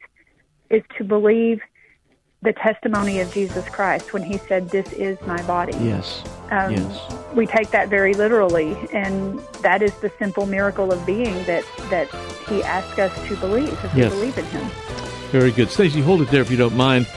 is 0.70 0.84
to 0.98 1.04
believe 1.04 1.60
the 2.44 2.54
testimony 2.54 3.20
of 3.20 3.32
Jesus 3.32 3.68
Christ 3.70 4.14
when 4.14 4.24
he 4.24 4.38
said, 4.38 4.70
This 4.70 4.92
is 4.94 5.20
my 5.28 5.42
body. 5.44 5.74
Yes. 5.74 6.24
Um, 6.50 6.72
yes. 6.72 7.14
We 7.36 7.46
take 7.46 7.70
that 7.72 7.90
very 7.90 8.14
literally, 8.14 8.76
and 8.92 9.40
that 9.62 9.84
is 9.84 9.94
the 9.96 10.12
simple 10.18 10.46
miracle 10.46 10.92
of 10.92 11.06
being 11.06 11.36
that, 11.46 11.64
that 11.92 12.10
he 12.50 12.64
asks 12.64 12.98
us 12.98 13.28
to 13.28 13.36
believe, 13.38 13.72
if 13.72 13.96
yes. 13.96 14.12
we 14.12 14.20
believe 14.20 14.38
in 14.38 14.46
him. 14.46 15.01
Very 15.32 15.52
good. 15.52 15.70
Stacy, 15.70 16.02
hold 16.02 16.22
it 16.22 16.30
there 16.30 16.42
if 16.42 16.52
you 16.52 16.58
don't 16.58 16.76
mind. 16.76 17.08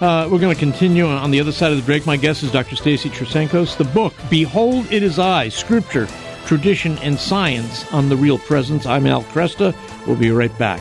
Uh, 0.00 0.26
we're 0.30 0.38
going 0.38 0.54
to 0.54 0.58
continue 0.58 1.06
on 1.06 1.30
the 1.30 1.40
other 1.40 1.52
side 1.52 1.70
of 1.70 1.76
the 1.76 1.84
break. 1.84 2.06
My 2.06 2.16
guest 2.16 2.42
is 2.42 2.50
Dr. 2.50 2.76
Stacy 2.76 3.10
Trasancos. 3.10 3.76
The 3.76 3.84
book, 3.84 4.14
Behold 4.30 4.90
It 4.90 5.02
Is 5.02 5.18
I, 5.18 5.50
Scripture, 5.50 6.08
Tradition, 6.46 6.96
and 6.98 7.18
Science 7.18 7.92
on 7.92 8.08
the 8.08 8.16
Real 8.16 8.38
Presence. 8.38 8.86
I'm 8.86 9.06
Al 9.06 9.22
Kresta. 9.24 9.74
We'll 10.06 10.16
be 10.16 10.30
right 10.30 10.56
back. 10.58 10.80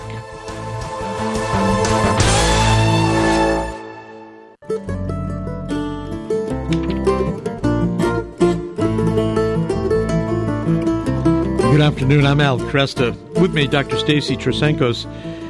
Good 11.60 11.82
afternoon. 11.82 12.25
I'm 12.25 12.39
Al 12.39 12.60
Kresta. 12.60 13.13
With 13.41 13.53
me, 13.53 13.67
Dr. 13.67 13.98
Stacy 13.98 14.38
Trasancos. 14.38 15.06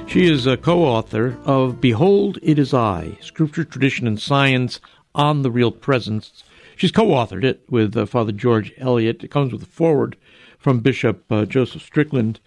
She 0.07 0.25
is 0.25 0.47
a 0.47 0.55
co-author 0.55 1.37
of 1.43 1.81
Behold, 1.81 2.39
It 2.41 2.57
Is 2.57 2.73
I, 2.73 3.17
Scripture, 3.21 3.65
Tradition, 3.65 4.07
and 4.07 4.19
Science 4.19 4.79
on 5.13 5.41
the 5.41 5.51
Real 5.51 5.69
Presence. 5.69 6.43
She's 6.77 6.93
co-authored 6.93 7.43
it 7.43 7.61
with 7.69 7.95
uh, 7.95 8.05
Father 8.05 8.31
George 8.31 8.73
Elliott. 8.77 9.23
It 9.25 9.31
comes 9.31 9.51
with 9.51 9.63
a 9.63 9.67
foreword 9.67 10.15
from 10.57 10.79
Bishop 10.79 11.29
uh, 11.29 11.45
Joseph 11.45 11.81
Strickland. 11.81 12.39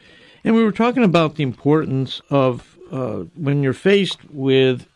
And 0.42 0.54
we 0.54 0.64
were 0.64 0.72
talking 0.72 1.04
about 1.04 1.36
the 1.36 1.42
importance 1.42 2.22
of 2.30 2.78
uh, 2.90 3.24
when 3.34 3.62
you're 3.62 3.74
faced 3.74 4.24
with 4.30 4.86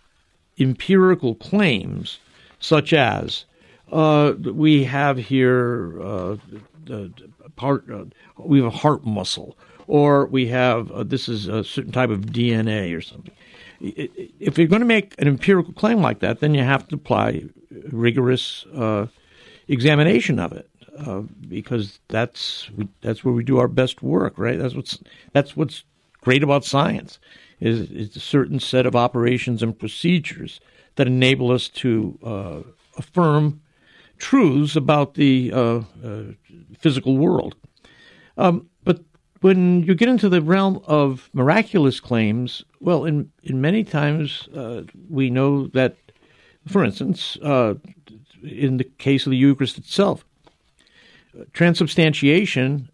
empirical 0.59 1.35
claims, 1.35 2.19
such 2.59 2.95
as 2.95 3.45
uh, 3.93 4.33
we 4.39 4.85
have 4.85 5.19
here 5.19 6.01
uh, 6.03 6.37
part, 7.57 7.85
uh, 7.91 8.05
we 8.39 8.59
have 8.59 8.73
a 8.73 8.79
heart 8.79 9.05
muscle, 9.05 9.57
or 9.87 10.27
we 10.27 10.49
have 10.49 10.91
uh, 10.91 11.03
this 11.03 11.29
is 11.29 11.47
a 11.49 11.65
certain 11.65 11.93
type 11.93 12.11
of 12.11 12.21
DNA 12.23 12.97
or 12.97 13.01
something. 13.01 13.35
If 13.81 14.57
you're 14.57 14.69
going 14.69 14.81
to 14.81 14.87
make 14.87 15.15
an 15.19 15.29
empirical 15.29 15.73
claim 15.75 16.01
like 16.01 16.21
that, 16.21 16.41
then 16.41 16.55
you 16.55 16.63
have 16.63 16.89
to 16.89 16.95
apply 16.95 17.45
rigorous 17.91 18.65
uh, 18.75 19.07
examination 19.69 20.39
of 20.39 20.53
it, 20.53 20.71
uh, 20.99 21.23
because 21.49 21.99
that's 22.09 22.71
that's 23.03 23.25
where 23.25 23.35
we 23.35 23.45
do 23.45 23.59
our 23.59 23.69
best 23.69 24.03
work, 24.03 24.35
right? 24.39 24.59
That's 24.59 24.75
what's 24.75 24.99
that's 25.33 25.57
what's 25.57 25.85
great 26.21 26.43
about 26.43 26.65
science 26.65 27.19
is 27.61 28.17
a 28.17 28.21
certain 28.21 28.61
set 28.61 28.87
of 28.87 28.97
operations 28.97 29.63
and 29.63 29.79
procedures 29.79 30.61
that 30.97 31.07
enable 31.07 31.51
us 31.51 31.69
to 31.69 32.19
uh, 32.25 32.61
affirm 32.97 33.61
truths 34.19 34.77
about 34.77 35.15
the 35.15 35.53
uh, 35.53 35.81
uh, 36.05 36.23
physical 36.79 37.17
world. 37.17 37.55
Um, 38.37 38.69
when 39.45 39.83
you 39.83 39.95
get 39.95 40.09
into 40.09 40.31
the 40.31 40.41
realm 40.41 40.81
of 40.87 41.29
miraculous 41.35 42.01
claims, 42.01 42.65
well, 42.81 43.05
in 43.05 43.31
in 43.43 43.61
many 43.61 43.85
times 43.85 44.49
uh, 44.57 44.85
we 45.11 45.29
know 45.29 45.67
that, 45.75 45.97
for 46.67 46.83
instance, 46.83 47.37
uh, 47.43 47.75
in 48.43 48.79
the 48.79 48.85
case 48.97 49.27
of 49.27 49.33
the 49.33 49.37
Eucharist 49.37 49.77
itself, 49.77 50.25
transubstantiation 51.53 52.89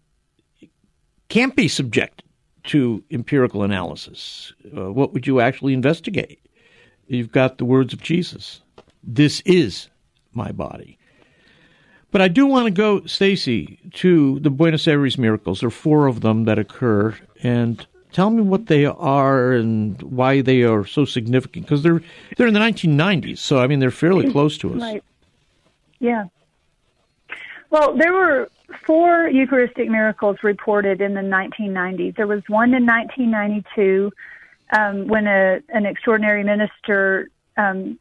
can't 1.29 1.55
be 1.55 1.69
subject 1.69 2.21
to 2.65 3.01
empirical 3.11 3.63
analysis. 3.63 4.51
Uh, 4.77 4.91
what 4.91 5.13
would 5.13 5.25
you 5.25 5.39
actually 5.39 5.73
investigate? 5.73 6.45
You've 7.07 7.31
got 7.31 7.59
the 7.59 7.65
words 7.65 7.93
of 7.93 8.01
Jesus. 8.01 8.59
This 9.01 9.39
is 9.45 9.87
my 10.33 10.51
body. 10.51 10.97
But 12.11 12.21
I 12.21 12.27
do 12.27 12.45
want 12.45 12.65
to 12.65 12.71
go, 12.71 13.05
Stacy, 13.05 13.79
to 13.93 14.39
the 14.39 14.49
Buenos 14.49 14.87
Aires 14.87 15.17
miracles. 15.17 15.61
There 15.61 15.67
are 15.67 15.71
four 15.71 16.07
of 16.07 16.21
them 16.21 16.43
that 16.45 16.59
occur, 16.59 17.17
and 17.41 17.85
tell 18.11 18.29
me 18.29 18.41
what 18.41 18.67
they 18.67 18.85
are 18.85 19.53
and 19.53 20.01
why 20.01 20.41
they 20.41 20.63
are 20.63 20.85
so 20.85 21.05
significant. 21.05 21.65
Because 21.65 21.83
they're 21.83 22.01
they're 22.35 22.47
in 22.47 22.53
the 22.53 22.59
1990s, 22.59 23.37
so 23.37 23.59
I 23.59 23.67
mean 23.67 23.79
they're 23.79 23.91
fairly 23.91 24.29
close 24.29 24.57
to 24.59 24.73
us. 24.75 24.81
Right. 24.81 25.03
Yeah. 25.99 26.25
Well, 27.69 27.95
there 27.95 28.11
were 28.11 28.49
four 28.85 29.29
Eucharistic 29.29 29.89
miracles 29.89 30.37
reported 30.43 30.99
in 30.99 31.13
the 31.13 31.21
1990s. 31.21 32.17
There 32.17 32.27
was 32.27 32.43
one 32.47 32.73
in 32.73 32.85
1992 32.85 34.11
um, 34.77 35.07
when 35.07 35.27
a, 35.27 35.61
an 35.69 35.85
extraordinary 35.85 36.43
minister 36.43 37.29
um, 37.55 37.97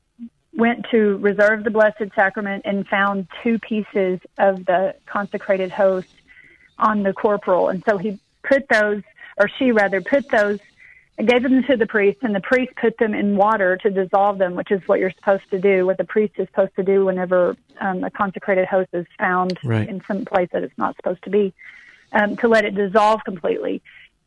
went 0.55 0.87
to 0.91 1.17
reserve 1.19 1.65
the 1.65 1.71
Blessed 1.71 2.13
Sacrament 2.15 2.63
and 2.65 2.87
found 2.87 3.29
two 3.43 3.59
pieces 3.59 4.21
of 4.39 4.67
the 4.67 4.95
consecrated 5.07 5.71
host 5.71 6.09
on 6.79 7.03
the 7.03 7.13
corporal. 7.13 7.69
And 7.69 7.85
so 7.85 7.99
he 7.99 8.19
put 8.43 8.69
those, 8.69 9.03
or 9.37 9.49
she 9.49 9.71
rather, 9.73 10.01
put 10.01 10.29
those, 10.29 10.59
and 11.19 11.29
gave 11.29 11.43
them 11.43 11.63
to 11.65 11.77
the 11.77 11.87
priest, 11.87 12.19
and 12.23 12.35
the 12.35 12.41
priest 12.41 12.73
put 12.77 12.97
them 12.97 13.13
in 13.15 13.37
water 13.37 13.77
to 13.77 13.91
dissolve 13.91 14.39
them, 14.39 14.55
which 14.55 14.71
is 14.71 14.81
what 14.89 14.99
you're 14.99 15.11
supposed 15.11 15.49
to 15.51 15.61
do, 15.61 15.85
what 15.85 15.99
the 15.99 16.05
priest 16.05 16.35
is 16.39 16.49
supposed 16.49 16.75
to 16.77 16.83
do 16.83 17.05
whenever 17.05 17.57
um, 17.79 18.03
a 18.05 18.11
consecrated 18.11 18.67
host 18.67 18.89
is 18.95 19.07
found 19.19 19.59
right. 19.63 19.89
in 19.89 20.03
some 20.09 20.25
place 20.25 20.49
that 20.53 20.63
it's 20.65 20.79
not 20.79 20.97
supposed 20.97 21.23
to 21.25 21.31
be, 21.31 21.53
um, 22.13 22.37
to 22.37 22.49
let 22.49 22.65
it 22.65 22.75
dissolve 22.75 23.23
completely. 23.25 23.83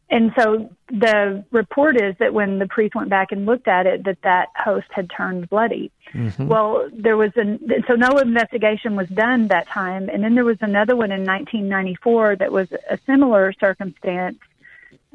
And 0.09 0.31
so 0.37 0.69
the 0.89 1.43
report 1.51 1.99
is 1.99 2.15
that 2.19 2.33
when 2.33 2.59
the 2.59 2.67
priest 2.67 2.93
went 2.93 3.09
back 3.09 3.31
and 3.31 3.45
looked 3.45 3.67
at 3.67 3.87
it, 3.87 4.03
that 4.03 4.21
that 4.23 4.49
host 4.55 4.87
had 4.91 5.09
turned 5.09 5.49
bloody. 5.49 5.91
Mm-hmm. 6.13 6.47
Well, 6.47 6.87
there 6.93 7.17
was 7.17 7.31
an 7.35 7.59
so 7.87 7.95
no 7.95 8.19
investigation 8.19 8.95
was 8.95 9.07
done 9.09 9.47
that 9.47 9.67
time, 9.67 10.09
and 10.09 10.23
then 10.23 10.35
there 10.35 10.45
was 10.45 10.57
another 10.61 10.95
one 10.95 11.11
in 11.11 11.23
1994 11.23 12.35
that 12.37 12.51
was 12.51 12.71
a 12.89 12.99
similar 13.05 13.53
circumstance 13.53 14.37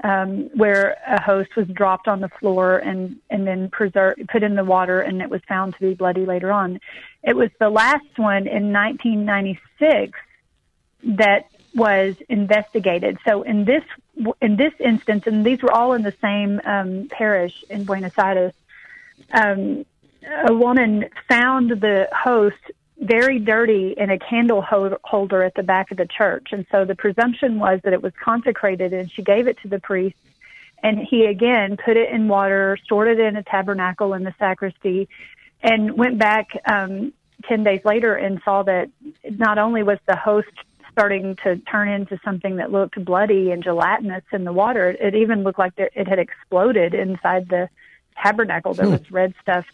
um, 0.02 0.50
where 0.54 0.96
a 1.06 1.20
host 1.20 1.54
was 1.56 1.66
dropped 1.68 2.08
on 2.08 2.20
the 2.20 2.28
floor 2.28 2.78
and 2.78 3.16
and 3.30 3.46
then 3.46 3.70
preserved, 3.70 4.26
put 4.28 4.42
in 4.42 4.54
the 4.54 4.64
water, 4.64 5.00
and 5.00 5.20
it 5.22 5.30
was 5.30 5.40
found 5.48 5.74
to 5.74 5.80
be 5.80 5.94
bloody 5.94 6.26
later 6.26 6.50
on. 6.50 6.80
It 7.22 7.36
was 7.36 7.50
the 7.60 7.70
last 7.70 8.16
one 8.16 8.46
in 8.46 8.72
1996 8.72 10.18
that 11.04 11.48
was 11.74 12.16
investigated. 12.28 13.18
So 13.26 13.42
in 13.42 13.64
this 13.64 13.84
in 14.40 14.56
this 14.56 14.72
instance, 14.80 15.26
and 15.26 15.44
these 15.44 15.62
were 15.62 15.72
all 15.72 15.92
in 15.92 16.02
the 16.02 16.14
same 16.20 16.60
um, 16.64 17.08
parish 17.10 17.64
in 17.70 17.84
Buenos 17.84 18.16
Aires, 18.18 18.52
um, 19.32 19.84
a 20.44 20.52
woman 20.52 21.06
found 21.28 21.70
the 21.70 22.08
host 22.12 22.56
very 22.98 23.38
dirty 23.38 23.94
in 23.96 24.10
a 24.10 24.18
candle 24.18 24.60
holder 24.62 25.42
at 25.42 25.54
the 25.54 25.62
back 25.62 25.90
of 25.90 25.96
the 25.96 26.06
church, 26.06 26.48
and 26.50 26.66
so 26.70 26.84
the 26.84 26.96
presumption 26.96 27.58
was 27.58 27.80
that 27.84 27.92
it 27.92 28.02
was 28.02 28.12
consecrated, 28.22 28.92
and 28.92 29.10
she 29.10 29.22
gave 29.22 29.46
it 29.46 29.58
to 29.62 29.68
the 29.68 29.78
priest. 29.78 30.16
And 30.80 30.98
he 30.98 31.24
again 31.24 31.76
put 31.76 31.96
it 31.96 32.10
in 32.10 32.28
water, 32.28 32.78
stored 32.84 33.08
it 33.08 33.18
in 33.18 33.34
a 33.36 33.42
tabernacle 33.42 34.14
in 34.14 34.22
the 34.22 34.34
sacristy, 34.38 35.08
and 35.60 35.96
went 35.96 36.18
back 36.18 36.50
um, 36.66 37.12
10 37.44 37.64
days 37.64 37.84
later 37.84 38.14
and 38.14 38.40
saw 38.44 38.62
that 38.64 38.90
not 39.28 39.58
only 39.58 39.82
was 39.82 39.98
the 40.06 40.16
host 40.16 40.48
starting 40.90 41.36
to 41.44 41.56
turn 41.56 41.88
into 41.88 42.18
something 42.24 42.56
that 42.56 42.72
looked 42.72 43.02
bloody 43.04 43.50
and 43.50 43.62
gelatinous 43.62 44.24
in 44.32 44.44
the 44.44 44.52
water. 44.52 44.90
It 44.90 45.14
even 45.14 45.42
looked 45.42 45.58
like 45.58 45.76
there, 45.76 45.90
it 45.94 46.08
had 46.08 46.18
exploded 46.18 46.94
inside 46.94 47.48
the 47.48 47.68
tabernacle. 48.22 48.74
There 48.74 48.86
hmm. 48.86 48.92
was 48.92 49.10
red 49.10 49.34
stuff. 49.40 49.66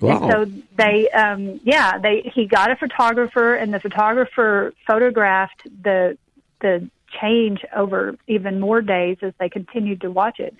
Wow. 0.00 0.22
And 0.22 0.32
so 0.32 0.62
they, 0.76 1.08
um, 1.10 1.60
yeah, 1.64 1.98
they, 1.98 2.30
he 2.34 2.46
got 2.46 2.70
a 2.70 2.76
photographer 2.76 3.54
and 3.54 3.74
the 3.74 3.80
photographer 3.80 4.72
photographed 4.86 5.64
the, 5.82 6.16
the 6.60 6.88
change 7.20 7.64
over 7.74 8.16
even 8.26 8.60
more 8.60 8.80
days 8.80 9.16
as 9.22 9.32
they 9.38 9.48
continued 9.48 10.02
to 10.02 10.10
watch 10.10 10.38
it. 10.38 10.54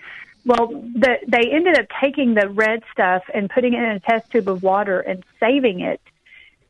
Well, 0.45 0.67
the, 0.67 1.17
they 1.27 1.51
ended 1.51 1.77
up 1.77 1.87
taking 2.01 2.33
the 2.33 2.49
red 2.49 2.83
stuff 2.91 3.23
and 3.33 3.49
putting 3.49 3.73
it 3.73 3.83
in 3.83 3.89
a 3.89 3.99
test 3.99 4.31
tube 4.31 4.47
of 4.47 4.63
water 4.63 4.99
and 4.99 5.23
saving 5.39 5.81
it 5.81 6.01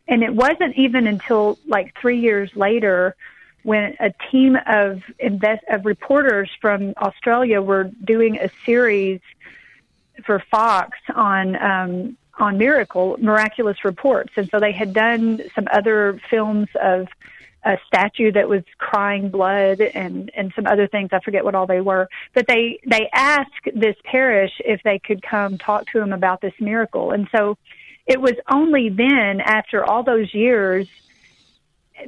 and 0.09 0.23
it 0.23 0.33
wasn't 0.33 0.75
even 0.75 1.07
until 1.07 1.57
like 1.67 1.95
three 1.99 2.19
years 2.19 2.53
later 2.55 3.15
when 3.63 3.95
a 3.99 4.11
team 4.31 4.57
of 4.65 5.01
invest 5.19 5.63
of 5.69 5.85
reporters 5.85 6.49
from 6.59 6.93
Australia 6.97 7.61
were 7.61 7.91
doing 8.03 8.37
a 8.37 8.49
series 8.65 9.21
for 10.25 10.39
Fox 10.51 10.97
on 11.13 11.55
um, 11.61 12.17
on 12.39 12.57
miracle 12.57 13.17
miraculous 13.19 13.83
reports, 13.85 14.33
and 14.35 14.49
so 14.49 14.59
they 14.59 14.71
had 14.71 14.93
done 14.93 15.41
some 15.53 15.67
other 15.71 16.19
films 16.29 16.67
of 16.81 17.07
a 17.63 17.77
statue 17.86 18.31
that 18.31 18.47
was 18.47 18.63
crying 18.77 19.29
blood 19.29 19.81
and 19.81 20.31
and 20.36 20.53
some 20.55 20.65
other 20.65 20.88
things. 20.88 21.10
I 21.12 21.19
forget 21.19 21.43
what 21.43 21.55
all 21.55 21.67
they 21.67 21.81
were. 21.81 22.07
But 22.34 22.47
they 22.47 22.79
they 22.88 23.10
asked 23.13 23.67
this 23.75 23.95
parish 24.03 24.53
if 24.63 24.81
they 24.84 24.99
could 24.99 25.21
come 25.21 25.57
talk 25.57 25.88
to 25.91 25.99
him 25.99 26.13
about 26.13 26.41
this 26.41 26.53
miracle. 26.60 27.12
And 27.12 27.27
so 27.31 27.57
it 28.10 28.19
was 28.19 28.34
only 28.52 28.89
then, 28.89 29.39
after 29.39 29.86
all 29.86 30.04
those 30.04 30.34
years, 30.34 30.88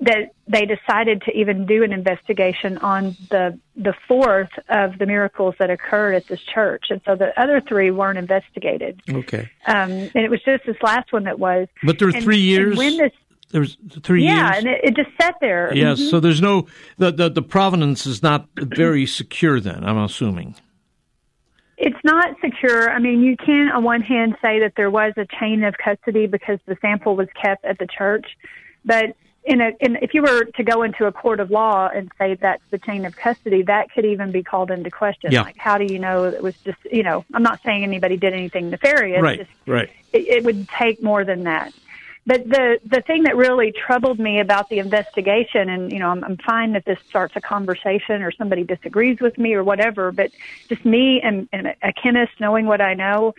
that 0.01 0.31
they 0.47 0.65
decided 0.65 1.21
to 1.23 1.31
even 1.31 1.65
do 1.65 1.83
an 1.83 1.93
investigation 1.93 2.77
on 2.79 3.15
the 3.29 3.59
the 3.75 3.93
fourth 4.07 4.49
of 4.69 4.97
the 4.97 5.05
miracles 5.05 5.53
that 5.59 5.69
occurred 5.69 6.15
at 6.15 6.27
this 6.27 6.41
church, 6.41 6.85
and 6.89 7.01
so 7.05 7.15
the 7.15 7.39
other 7.39 7.61
three 7.61 7.91
weren't 7.91 8.17
investigated. 8.17 9.01
Okay, 9.09 9.49
um, 9.67 9.91
and 9.91 10.15
it 10.15 10.31
was 10.31 10.41
just 10.43 10.65
this 10.65 10.77
last 10.81 11.13
one 11.13 11.25
that 11.25 11.39
was. 11.39 11.67
But 11.83 11.99
there 11.99 12.07
were 12.07 12.19
three 12.19 12.39
years. 12.39 12.77
when 12.77 12.97
this 12.97 13.11
there 13.51 13.61
was 13.61 13.77
three 14.01 14.23
yeah, 14.23 14.53
years. 14.53 14.57
and 14.57 14.67
it, 14.67 14.81
it, 14.83 14.95
just 14.95 15.09
sat 15.21 15.35
there. 15.39 15.71
Yes, 15.73 15.99
mm-hmm. 15.99 16.09
so 16.09 16.19
there's 16.19 16.41
no 16.41 16.67
the, 16.97 17.11
the 17.11 17.29
the 17.29 17.41
provenance 17.43 18.07
is 18.07 18.23
not 18.23 18.47
very 18.55 19.05
secure. 19.05 19.59
Then 19.59 19.83
I'm 19.83 19.97
assuming. 19.97 20.55
It's 21.83 21.97
not 22.03 22.35
secure. 22.41 22.91
I 22.91 22.99
mean, 22.99 23.23
you 23.23 23.35
can, 23.35 23.69
on 23.69 23.83
one 23.83 24.01
hand, 24.01 24.37
say 24.39 24.59
that 24.59 24.73
there 24.75 24.91
was 24.91 25.13
a 25.17 25.25
chain 25.39 25.63
of 25.63 25.75
custody 25.79 26.27
because 26.27 26.59
the 26.67 26.77
sample 26.79 27.15
was 27.15 27.27
kept 27.33 27.65
at 27.65 27.79
the 27.79 27.87
church, 27.87 28.37
but 28.85 29.15
in 29.43 29.59
a, 29.61 29.71
in, 29.79 29.95
if 29.95 30.13
you 30.13 30.21
were 30.21 30.43
to 30.43 30.63
go 30.63 30.83
into 30.83 31.07
a 31.07 31.11
court 31.11 31.39
of 31.39 31.49
law 31.49 31.89
and 31.91 32.11
say 32.19 32.35
that's 32.35 32.61
the 32.69 32.77
chain 32.77 33.03
of 33.05 33.15
custody, 33.15 33.63
that 33.63 33.91
could 33.91 34.05
even 34.05 34.31
be 34.31 34.43
called 34.43 34.69
into 34.69 34.91
question. 34.91 35.31
Yeah. 35.31 35.41
Like, 35.41 35.57
how 35.57 35.79
do 35.79 35.91
you 35.91 35.97
know 35.97 36.25
it 36.25 36.43
was 36.43 36.55
just, 36.57 36.77
you 36.91 37.01
know, 37.01 37.25
I'm 37.33 37.41
not 37.41 37.59
saying 37.63 37.83
anybody 37.83 38.15
did 38.15 38.33
anything 38.33 38.69
nefarious. 38.69 39.23
Right, 39.23 39.39
just, 39.39 39.49
right. 39.65 39.89
It, 40.13 40.27
it 40.27 40.43
would 40.43 40.69
take 40.69 41.01
more 41.01 41.25
than 41.25 41.45
that. 41.45 41.73
But 42.25 42.47
the 42.47 42.79
the 42.85 43.01
thing 43.01 43.23
that 43.23 43.35
really 43.35 43.71
troubled 43.71 44.19
me 44.19 44.39
about 44.39 44.69
the 44.69 44.79
investigation, 44.79 45.69
and 45.69 45.91
you 45.91 45.99
know, 45.99 46.09
I'm, 46.09 46.23
I'm 46.23 46.37
fine 46.37 46.75
if 46.75 46.85
this 46.85 46.99
starts 47.09 47.35
a 47.35 47.41
conversation 47.41 48.21
or 48.21 48.31
somebody 48.31 48.63
disagrees 48.63 49.19
with 49.19 49.37
me 49.37 49.53
or 49.53 49.63
whatever, 49.63 50.11
but 50.11 50.31
just 50.69 50.85
me 50.85 51.19
and, 51.21 51.49
and 51.51 51.67
a 51.81 51.93
chemist 51.93 52.33
knowing 52.39 52.67
what 52.67 52.79
I 52.79 52.93
know, 52.93 53.33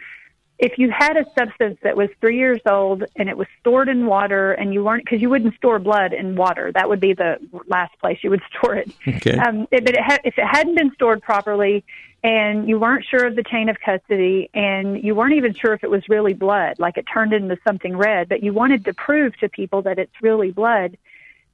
if 0.62 0.78
you 0.78 0.90
had 0.90 1.16
a 1.16 1.24
substance 1.36 1.78
that 1.82 1.96
was 1.96 2.08
three 2.20 2.38
years 2.38 2.60
old 2.66 3.02
and 3.16 3.28
it 3.28 3.36
was 3.36 3.48
stored 3.60 3.88
in 3.88 4.06
water 4.06 4.52
and 4.52 4.72
you 4.72 4.84
weren't 4.84 5.04
because 5.04 5.20
you 5.20 5.28
wouldn't 5.28 5.54
store 5.56 5.80
blood 5.80 6.12
in 6.12 6.36
water 6.36 6.70
that 6.72 6.88
would 6.88 7.00
be 7.00 7.12
the 7.12 7.36
last 7.66 7.98
place 7.98 8.18
you 8.22 8.30
would 8.30 8.42
store 8.56 8.76
it 8.76 8.90
okay. 9.08 9.36
um, 9.38 9.66
it, 9.72 9.84
but 9.84 9.94
it 9.94 10.00
ha- 10.00 10.18
if 10.24 10.38
it 10.38 10.46
hadn't 10.46 10.76
been 10.76 10.92
stored 10.94 11.20
properly 11.20 11.84
and 12.24 12.68
you 12.68 12.78
weren't 12.78 13.04
sure 13.04 13.26
of 13.26 13.34
the 13.34 13.42
chain 13.42 13.68
of 13.68 13.76
custody 13.84 14.48
and 14.54 15.02
you 15.02 15.14
weren't 15.14 15.34
even 15.34 15.52
sure 15.54 15.72
if 15.72 15.82
it 15.82 15.90
was 15.90 16.08
really 16.08 16.34
blood 16.34 16.78
like 16.78 16.96
it 16.96 17.04
turned 17.12 17.32
into 17.32 17.56
something 17.66 17.96
red 17.96 18.28
but 18.28 18.42
you 18.42 18.52
wanted 18.52 18.84
to 18.84 18.94
prove 18.94 19.36
to 19.38 19.48
people 19.48 19.82
that 19.82 19.98
it's 19.98 20.14
really 20.22 20.50
blood 20.50 20.96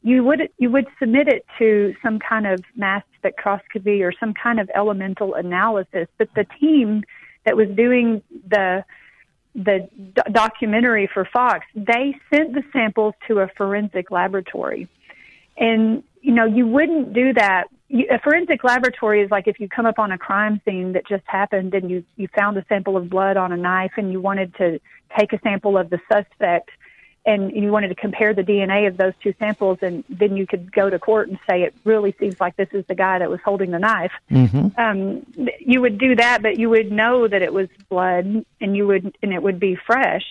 you 0.02 0.22
would 0.22 0.48
you 0.58 0.70
would 0.70 0.86
submit 0.98 1.28
it 1.28 1.44
to 1.58 1.94
some 2.02 2.18
kind 2.18 2.46
of 2.46 2.62
mass 2.76 3.02
spectroscopy 3.22 4.02
or 4.02 4.12
some 4.18 4.34
kind 4.34 4.60
of 4.60 4.70
elemental 4.74 5.34
analysis 5.34 6.06
but 6.18 6.28
the 6.34 6.44
team 6.60 7.02
that 7.44 7.56
was 7.56 7.68
doing 7.70 8.22
the 8.48 8.84
the 9.54 9.88
do- 10.14 10.32
documentary 10.32 11.08
for 11.12 11.24
Fox, 11.24 11.66
they 11.74 12.16
sent 12.32 12.54
the 12.54 12.62
samples 12.72 13.14
to 13.26 13.40
a 13.40 13.48
forensic 13.48 14.10
laboratory. 14.10 14.88
And, 15.56 16.04
you 16.20 16.32
know, 16.32 16.44
you 16.44 16.66
wouldn't 16.66 17.12
do 17.12 17.32
that. 17.34 17.64
A 17.90 18.18
forensic 18.22 18.64
laboratory 18.64 19.22
is 19.22 19.30
like 19.30 19.48
if 19.48 19.58
you 19.60 19.68
come 19.68 19.86
up 19.86 19.98
on 19.98 20.12
a 20.12 20.18
crime 20.18 20.60
scene 20.64 20.92
that 20.92 21.06
just 21.08 21.24
happened 21.26 21.72
and 21.74 21.90
you, 21.90 22.04
you 22.16 22.28
found 22.36 22.58
a 22.58 22.64
sample 22.68 22.96
of 22.96 23.08
blood 23.08 23.36
on 23.36 23.50
a 23.50 23.56
knife 23.56 23.92
and 23.96 24.12
you 24.12 24.20
wanted 24.20 24.54
to 24.56 24.78
take 25.18 25.32
a 25.32 25.40
sample 25.40 25.78
of 25.78 25.88
the 25.88 25.98
suspect 26.12 26.70
and 27.28 27.54
you 27.54 27.70
wanted 27.70 27.88
to 27.88 27.94
compare 27.94 28.32
the 28.32 28.42
DNA 28.42 28.88
of 28.88 28.96
those 28.96 29.12
two 29.22 29.34
samples, 29.38 29.78
and 29.82 30.02
then 30.08 30.34
you 30.34 30.46
could 30.46 30.72
go 30.72 30.88
to 30.88 30.98
court 30.98 31.28
and 31.28 31.38
say 31.48 31.62
it 31.62 31.74
really 31.84 32.14
seems 32.18 32.40
like 32.40 32.56
this 32.56 32.68
is 32.72 32.86
the 32.86 32.94
guy 32.94 33.18
that 33.18 33.28
was 33.28 33.38
holding 33.44 33.70
the 33.70 33.78
knife. 33.78 34.12
Mm-hmm. 34.30 34.80
Um, 34.80 35.26
you 35.60 35.82
would 35.82 35.98
do 35.98 36.16
that, 36.16 36.42
but 36.42 36.58
you 36.58 36.70
would 36.70 36.90
know 36.90 37.28
that 37.28 37.42
it 37.42 37.52
was 37.52 37.68
blood, 37.90 38.46
and 38.62 38.76
you 38.76 38.86
would 38.86 39.14
and 39.22 39.34
it 39.34 39.42
would 39.42 39.60
be 39.60 39.76
fresh. 39.76 40.24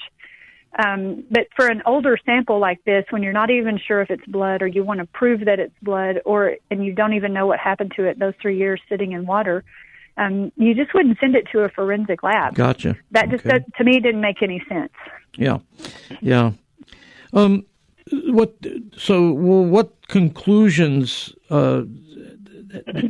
Um, 0.78 1.24
but 1.32 1.48
for 1.56 1.68
an 1.68 1.82
older 1.86 2.18
sample 2.26 2.60
like 2.60 2.84
this, 2.86 3.06
when 3.10 3.24
you're 3.24 3.34
not 3.34 3.50
even 3.50 3.80
sure 3.80 4.02
if 4.02 4.12
it's 4.12 4.26
blood, 4.28 4.62
or 4.62 4.68
you 4.68 4.84
want 4.84 5.00
to 5.00 5.06
prove 5.06 5.46
that 5.46 5.60
it's 5.60 5.74
blood, 5.82 6.22
or 6.26 6.58
and 6.70 6.86
you 6.86 6.94
don't 6.94 7.14
even 7.14 7.34
know 7.34 7.48
what 7.48 7.60
happened 7.60 7.94
to 7.96 8.06
it 8.06 8.20
those 8.20 8.34
three 8.42 8.58
years 8.58 8.80
sitting 8.90 9.14
in 9.14 9.26
water, 9.26 9.64
um, 10.18 10.52
you 10.56 10.74
just 10.76 10.94
wouldn't 10.94 11.18
send 11.20 11.36
it 11.36 11.48
to 11.52 11.62
a 11.62 11.70
forensic 11.70 12.22
lab. 12.24 12.56
Gotcha. 12.56 12.96
That 13.12 13.30
just 13.30 13.46
okay. 13.46 13.60
that, 13.60 13.76
to 13.78 13.84
me 13.84 14.00
didn't 14.00 14.22
make 14.22 14.42
any 14.42 14.62
sense. 14.68 14.92
Yeah, 15.36 15.60
yeah. 16.22 16.52
Um, 17.34 17.66
what? 18.26 18.54
So, 18.96 19.32
well, 19.32 19.66
what 19.66 20.08
conclusions 20.08 21.34
uh, 21.50 21.84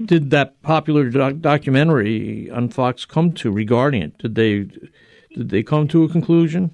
did 0.05 0.29
that 0.31 0.61
popular 0.61 1.09
doc- 1.09 1.39
documentary 1.39 2.49
on 2.51 2.69
Fox 2.69 3.05
come 3.05 3.33
to 3.33 3.51
regarding 3.51 4.01
it? 4.01 4.17
Did 4.17 4.35
they 4.35 4.67
did 5.35 5.49
they 5.49 5.63
come 5.63 5.87
to 5.89 6.03
a 6.03 6.09
conclusion? 6.09 6.71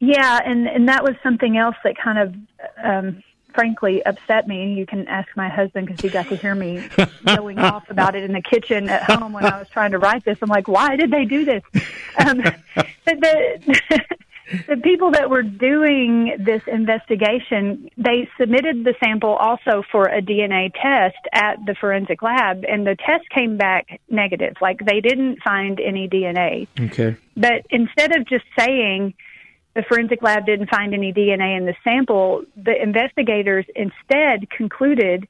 Yeah, 0.00 0.40
and 0.44 0.66
and 0.66 0.88
that 0.88 1.04
was 1.04 1.14
something 1.22 1.56
else 1.58 1.76
that 1.84 1.96
kind 1.96 2.18
of 2.18 2.34
um, 2.82 3.22
frankly 3.54 4.02
upset 4.04 4.48
me. 4.48 4.74
You 4.74 4.86
can 4.86 5.06
ask 5.08 5.28
my 5.36 5.48
husband 5.48 5.86
because 5.86 6.00
he 6.00 6.08
got 6.08 6.28
to 6.28 6.36
hear 6.36 6.54
me 6.54 6.88
going 7.26 7.58
off 7.58 7.90
about 7.90 8.14
it 8.14 8.24
in 8.24 8.32
the 8.32 8.42
kitchen 8.42 8.88
at 8.88 9.02
home 9.02 9.32
when 9.32 9.44
I 9.44 9.58
was 9.58 9.68
trying 9.68 9.92
to 9.92 9.98
write 9.98 10.24
this. 10.24 10.38
I'm 10.40 10.48
like, 10.48 10.68
why 10.68 10.96
did 10.96 11.10
they 11.10 11.24
do 11.26 11.44
this? 11.44 11.62
Um, 12.18 12.38
the, 13.04 14.00
the 14.68 14.76
people 14.82 15.10
that 15.12 15.28
were 15.28 15.42
doing 15.42 16.36
this 16.38 16.62
investigation, 16.66 17.90
they 17.96 18.28
submitted 18.38 18.84
the 18.84 18.94
sample 19.02 19.34
also 19.34 19.82
for 19.90 20.06
a 20.06 20.22
DNA 20.22 20.72
test 20.72 21.18
at 21.32 21.58
the 21.66 21.74
forensic 21.74 22.22
lab, 22.22 22.64
and 22.66 22.86
the 22.86 22.96
test 22.96 23.28
came 23.30 23.56
back 23.56 24.00
negative. 24.08 24.54
Like 24.60 24.84
they 24.84 25.00
didn't 25.00 25.42
find 25.42 25.78
any 25.78 26.08
DNA. 26.08 26.68
Okay. 26.80 27.16
But 27.36 27.66
instead 27.70 28.16
of 28.16 28.26
just 28.26 28.44
saying 28.58 29.14
the 29.74 29.82
forensic 29.88 30.22
lab 30.22 30.46
didn't 30.46 30.70
find 30.70 30.94
any 30.94 31.12
DNA 31.12 31.56
in 31.56 31.66
the 31.66 31.74
sample, 31.84 32.42
the 32.56 32.80
investigators 32.80 33.64
instead 33.76 34.50
concluded 34.50 35.28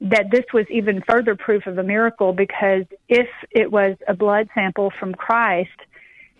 that 0.00 0.30
this 0.30 0.44
was 0.52 0.66
even 0.70 1.02
further 1.08 1.34
proof 1.34 1.66
of 1.66 1.78
a 1.78 1.82
miracle 1.82 2.32
because 2.32 2.84
if 3.08 3.28
it 3.50 3.70
was 3.70 3.96
a 4.08 4.14
blood 4.14 4.48
sample 4.54 4.92
from 4.98 5.14
Christ, 5.14 5.70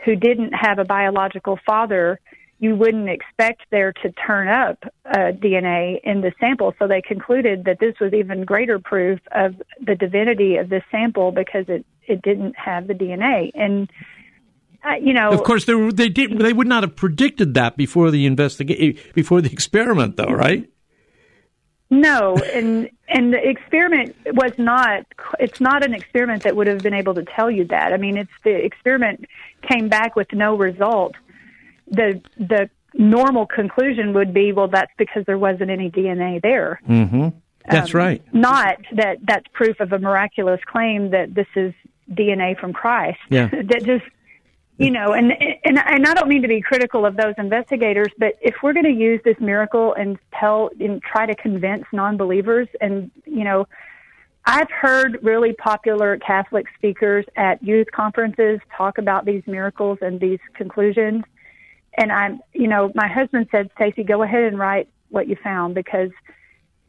who 0.04 0.14
didn't 0.14 0.52
have 0.52 0.78
a 0.78 0.84
biological 0.84 1.58
father, 1.64 2.20
you 2.58 2.74
wouldn't 2.74 3.08
expect 3.08 3.62
there 3.70 3.92
to 3.92 4.12
turn 4.12 4.48
up 4.48 4.78
uh, 5.04 5.32
DNA 5.32 6.00
in 6.04 6.20
the 6.20 6.32
sample. 6.40 6.74
So 6.78 6.86
they 6.86 7.02
concluded 7.02 7.64
that 7.64 7.80
this 7.80 7.94
was 8.00 8.12
even 8.12 8.44
greater 8.44 8.78
proof 8.78 9.20
of 9.32 9.60
the 9.84 9.94
divinity 9.94 10.56
of 10.56 10.68
this 10.68 10.82
sample 10.90 11.32
because 11.32 11.66
it, 11.68 11.84
it 12.06 12.22
didn't 12.22 12.56
have 12.56 12.86
the 12.86 12.94
DNA. 12.94 13.50
And 13.54 13.90
uh, 14.86 14.94
you 14.96 15.12
know, 15.12 15.30
of 15.30 15.42
course, 15.42 15.64
they 15.64 15.74
were, 15.74 15.92
they 15.92 16.08
did. 16.08 16.38
They 16.38 16.52
would 16.52 16.66
not 16.66 16.82
have 16.82 16.94
predicted 16.94 17.54
that 17.54 17.76
before 17.76 18.10
the 18.10 18.26
investigation, 18.26 19.02
before 19.14 19.40
the 19.40 19.50
experiment, 19.50 20.16
though, 20.16 20.26
right? 20.26 20.68
No, 21.90 22.36
and 22.36 22.90
and 23.08 23.32
the 23.32 23.48
experiment 23.48 24.16
was 24.26 24.52
not. 24.58 25.06
It's 25.40 25.60
not 25.60 25.84
an 25.84 25.94
experiment 25.94 26.42
that 26.44 26.56
would 26.56 26.66
have 26.66 26.80
been 26.80 26.94
able 26.94 27.14
to 27.14 27.24
tell 27.24 27.50
you 27.50 27.64
that. 27.66 27.92
I 27.92 27.96
mean, 27.96 28.16
it's 28.16 28.30
the 28.44 28.54
experiment 28.54 29.24
came 29.68 29.88
back 29.88 30.14
with 30.14 30.32
no 30.32 30.56
result. 30.56 31.14
The 31.88 32.20
the 32.36 32.68
normal 32.94 33.46
conclusion 33.46 34.14
would 34.14 34.32
be, 34.32 34.52
well, 34.52 34.68
that's 34.68 34.92
because 34.98 35.24
there 35.26 35.38
wasn't 35.38 35.70
any 35.70 35.90
DNA 35.90 36.40
there. 36.42 36.80
Mm-hmm. 36.88 37.28
That's 37.68 37.94
um, 37.94 37.98
right. 37.98 38.22
Not 38.32 38.78
that 38.92 39.18
that's 39.26 39.46
proof 39.52 39.80
of 39.80 39.92
a 39.92 39.98
miraculous 39.98 40.60
claim 40.66 41.10
that 41.10 41.34
this 41.34 41.48
is 41.56 41.72
DNA 42.10 42.58
from 42.58 42.72
Christ. 42.72 43.18
Yeah. 43.30 43.48
that 43.52 43.82
just 43.84 44.04
you 44.78 44.90
know, 44.90 45.12
and, 45.12 45.32
and 45.64 45.78
and 45.78 46.06
I 46.06 46.14
don't 46.14 46.28
mean 46.28 46.42
to 46.42 46.48
be 46.48 46.60
critical 46.60 47.06
of 47.06 47.16
those 47.16 47.34
investigators, 47.38 48.08
but 48.18 48.34
if 48.42 48.56
we're 48.62 48.74
going 48.74 48.84
to 48.84 48.90
use 48.90 49.20
this 49.24 49.36
miracle 49.40 49.94
and 49.94 50.18
tell 50.38 50.70
and 50.78 51.02
try 51.02 51.24
to 51.24 51.34
convince 51.34 51.84
non-believers, 51.92 52.68
and 52.80 53.10
you 53.24 53.44
know, 53.44 53.66
I've 54.44 54.70
heard 54.70 55.18
really 55.22 55.54
popular 55.54 56.18
Catholic 56.18 56.66
speakers 56.76 57.24
at 57.36 57.62
youth 57.62 57.90
conferences 57.90 58.60
talk 58.76 58.98
about 58.98 59.24
these 59.24 59.42
miracles 59.46 59.98
and 60.02 60.20
these 60.20 60.40
conclusions, 60.54 61.24
and 61.94 62.12
I'm, 62.12 62.40
you 62.52 62.68
know, 62.68 62.92
my 62.94 63.08
husband 63.08 63.48
said, 63.50 63.70
Stacy, 63.76 64.04
go 64.04 64.22
ahead 64.22 64.44
and 64.44 64.58
write 64.58 64.88
what 65.08 65.26
you 65.26 65.36
found 65.42 65.74
because 65.74 66.10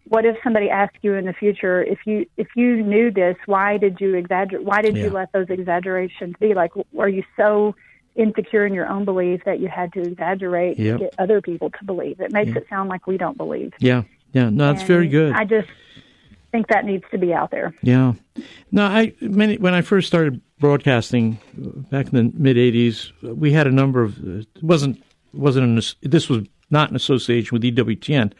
what 0.09 0.25
if 0.25 0.37
somebody 0.43 0.69
asked 0.69 0.97
you 1.01 1.13
in 1.13 1.25
the 1.25 1.33
future 1.33 1.83
if 1.83 1.99
you 2.05 2.25
if 2.37 2.47
you 2.55 2.81
knew 2.83 3.11
this 3.11 3.35
why 3.45 3.77
did 3.77 3.99
you 3.99 4.15
exaggerate 4.15 4.63
why 4.65 4.81
did 4.81 4.95
yeah. 4.95 5.05
you 5.05 5.09
let 5.09 5.31
those 5.31 5.47
exaggerations 5.49 6.35
be? 6.39 6.53
Like 6.53 6.71
are 6.97 7.09
you 7.09 7.23
so 7.35 7.75
insecure 8.15 8.65
in 8.65 8.73
your 8.73 8.87
own 8.87 9.05
belief 9.05 9.41
that 9.45 9.59
you 9.59 9.67
had 9.67 9.93
to 9.93 10.01
exaggerate 10.01 10.79
yep. 10.79 10.97
to 10.97 11.05
get 11.05 11.15
other 11.19 11.41
people 11.41 11.69
to 11.71 11.85
believe? 11.85 12.19
It 12.19 12.31
makes 12.31 12.55
it 12.55 12.65
sound 12.69 12.89
like 12.89 13.07
we 13.07 13.17
don't 13.17 13.37
believe. 13.37 13.73
Yeah. 13.79 14.03
Yeah. 14.33 14.49
No 14.49 14.73
that's 14.73 14.83
very 14.83 15.07
good. 15.07 15.33
I 15.33 15.43
just 15.43 15.69
think 16.51 16.67
that 16.67 16.85
needs 16.85 17.03
to 17.11 17.17
be 17.17 17.33
out 17.33 17.51
there. 17.51 17.73
Yeah. 17.81 18.13
No 18.71 18.85
i 18.85 19.13
many, 19.21 19.57
when 19.57 19.73
i 19.73 19.81
first 19.81 20.07
started 20.07 20.41
broadcasting 20.59 21.39
back 21.91 22.07
in 22.07 22.13
the 22.13 22.31
mid 22.37 22.57
80s 22.57 23.11
we 23.21 23.51
had 23.51 23.67
a 23.67 23.71
number 23.71 24.01
of 24.01 24.39
it 24.39 24.47
wasn't 24.61 25.03
wasn't 25.33 25.65
an, 25.65 26.09
this 26.09 26.29
was 26.29 26.47
not 26.69 26.89
an 26.89 26.95
association 26.95 27.49
with 27.53 27.61
ewtn 27.61 28.33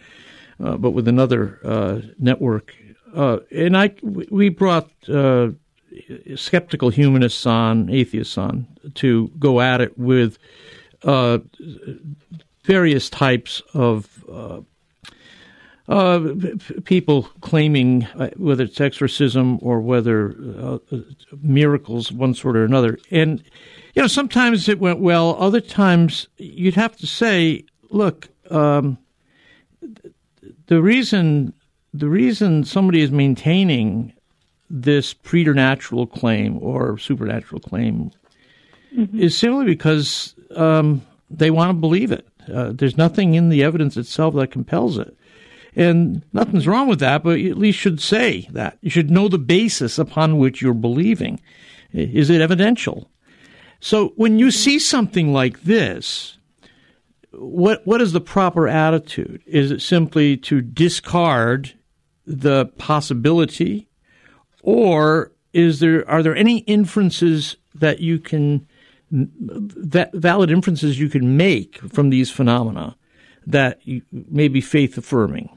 but 0.60 0.92
with 0.92 1.08
another 1.08 1.60
uh, 1.64 2.00
network. 2.20 2.74
Uh, 3.16 3.40
and 3.52 3.78
I, 3.78 3.94
we 4.02 4.50
brought 4.50 4.92
uh, 5.10 5.50
skeptical 6.36 6.90
humanists 6.90 7.46
on, 7.46 7.90
atheists 7.90 8.38
on, 8.38 8.68
to 8.96 9.30
go 9.40 9.62
at 9.62 9.82
it 9.82 9.98
with 9.98 10.38
uh, 11.04 11.40
various 12.64 13.10
types 13.10 13.62
of 13.74 14.24
uh, 15.88 16.20
people 16.84 17.24
claiming 17.40 18.04
uh, 18.16 18.30
whether 18.36 18.66
it's 18.66 18.82
exorcism 18.82 19.58
or 19.62 19.80
whether 19.80 20.36
uh, 20.60 20.78
miracles, 21.42 22.12
one 22.12 22.34
sort 22.34 22.58
or 22.58 22.66
another. 22.66 23.00
And, 23.10 23.42
you 23.94 24.02
know, 24.02 24.08
sometimes 24.08 24.68
it 24.68 24.80
went 24.80 25.00
well. 25.00 25.38
Other 25.40 25.62
times 25.62 26.28
you'd 26.38 26.76
have 26.76 26.98
to 26.98 27.08
say, 27.08 27.64
look, 27.90 28.28
um, 28.50 28.98
the 30.68 30.82
reason 30.82 31.54
the 31.94 32.10
reason 32.10 32.64
somebody 32.64 33.02
is 33.02 33.12
maintaining 33.12 34.14
this 34.70 35.14
preternatural 35.14 36.06
claim 36.06 36.58
or 36.62 36.98
supernatural 36.98 37.62
claim 37.62 38.12
mm-hmm. 38.96 39.20
is 39.20 39.38
simply 39.38 39.66
because 39.66 40.36
um, 40.56 41.02
they 41.30 41.50
want 41.50 41.70
to 41.70 41.74
believe 41.74 42.12
it. 42.12 42.28
Uh, 42.54 42.72
there's 42.74 42.98
nothing 42.98 43.34
in 43.34 43.50
the 43.50 43.64
evidence 43.64 43.98
itself 43.98 44.36
that 44.36 44.52
compels 44.52 44.98
it. 44.98 45.16
And 45.76 46.24
nothing's 46.34 46.68
wrong 46.68 46.88
with 46.88 47.00
that, 47.00 47.24
but 47.24 47.40
you 47.40 47.52
at 47.52 47.58
least 47.58 47.78
should 47.78 48.02
say 48.02 48.48
that. 48.52 48.78
You 48.82 48.90
should 48.90 49.12
know 49.12 49.28
the 49.28 49.38
basis 49.38 50.00
upon 50.00 50.38
which 50.38 50.62
you're 50.62 50.74
believing. 50.74 51.40
Is 51.94 52.30
it 52.30 52.42
evidential? 52.42 53.10
So 53.80 54.14
when 54.16 54.40
you 54.40 54.50
see 54.50 54.80
something 54.80 55.32
like 55.32 55.62
this, 55.64 56.37
what 57.38 57.86
what 57.86 58.02
is 58.02 58.14
the 58.14 58.22
proper 58.22 58.68
attitude? 58.68 59.42
Is 59.46 59.72
it 59.72 59.82
simply 59.82 60.38
to 60.38 60.62
discard 60.62 61.74
the 62.26 62.66
possibility, 62.78 63.88
or 64.64 65.32
is 65.54 65.80
there 65.80 66.10
are 66.10 66.24
there 66.24 66.36
any 66.36 66.60
inferences 66.60 67.58
that 67.76 68.00
you 68.00 68.20
can 68.20 68.68
that 69.12 70.12
valid 70.14 70.52
inferences 70.52 71.00
you 71.00 71.10
can 71.10 71.38
make 71.38 71.78
from 71.94 72.10
these 72.10 72.30
phenomena 72.30 72.96
that 73.46 73.80
may 74.12 74.48
be 74.48 74.62
faith 74.62 74.98
affirming? 74.98 75.57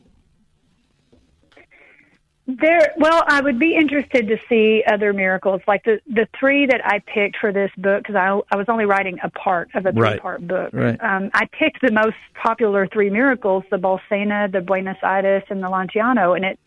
There, 2.59 2.95
well, 2.97 3.23
I 3.27 3.41
would 3.41 3.59
be 3.59 3.77
interested 3.77 4.29
to 4.29 4.39
see 4.49 4.83
other 4.87 5.13
miracles, 5.13 5.61
like 5.69 5.85
the 5.85 6.01
the 6.07 6.27
three 6.39 6.67
that 6.67 6.81
I 6.85 7.01
picked 7.01 7.37
for 7.37 7.53
this 7.53 7.71
book, 7.77 8.03
because 8.03 8.17
I 8.17 8.41
I 8.51 8.57
was 8.57 8.67
only 8.69 8.87
writing 8.87 9.19
a 9.23 9.31
part 9.31 9.69
of 9.75 9.87
a 9.87 9.93
three 9.93 10.19
part 10.19 10.47
book. 10.47 10.71
Right. 10.73 10.99
Um, 11.03 11.31
I 11.35 11.47
picked 11.47 11.83
the 11.83 11.93
most 11.93 12.17
popular 12.35 12.87
three 12.87 13.11
miracles: 13.11 13.65
the 13.71 13.77
Bolsena, 13.77 14.51
the 14.51 14.63
Buenos 14.63 14.97
Aires, 15.03 15.43
and 15.51 15.63
the 15.63 15.69
Lanciano, 15.69 16.35
and 16.35 16.45
it 16.45 16.59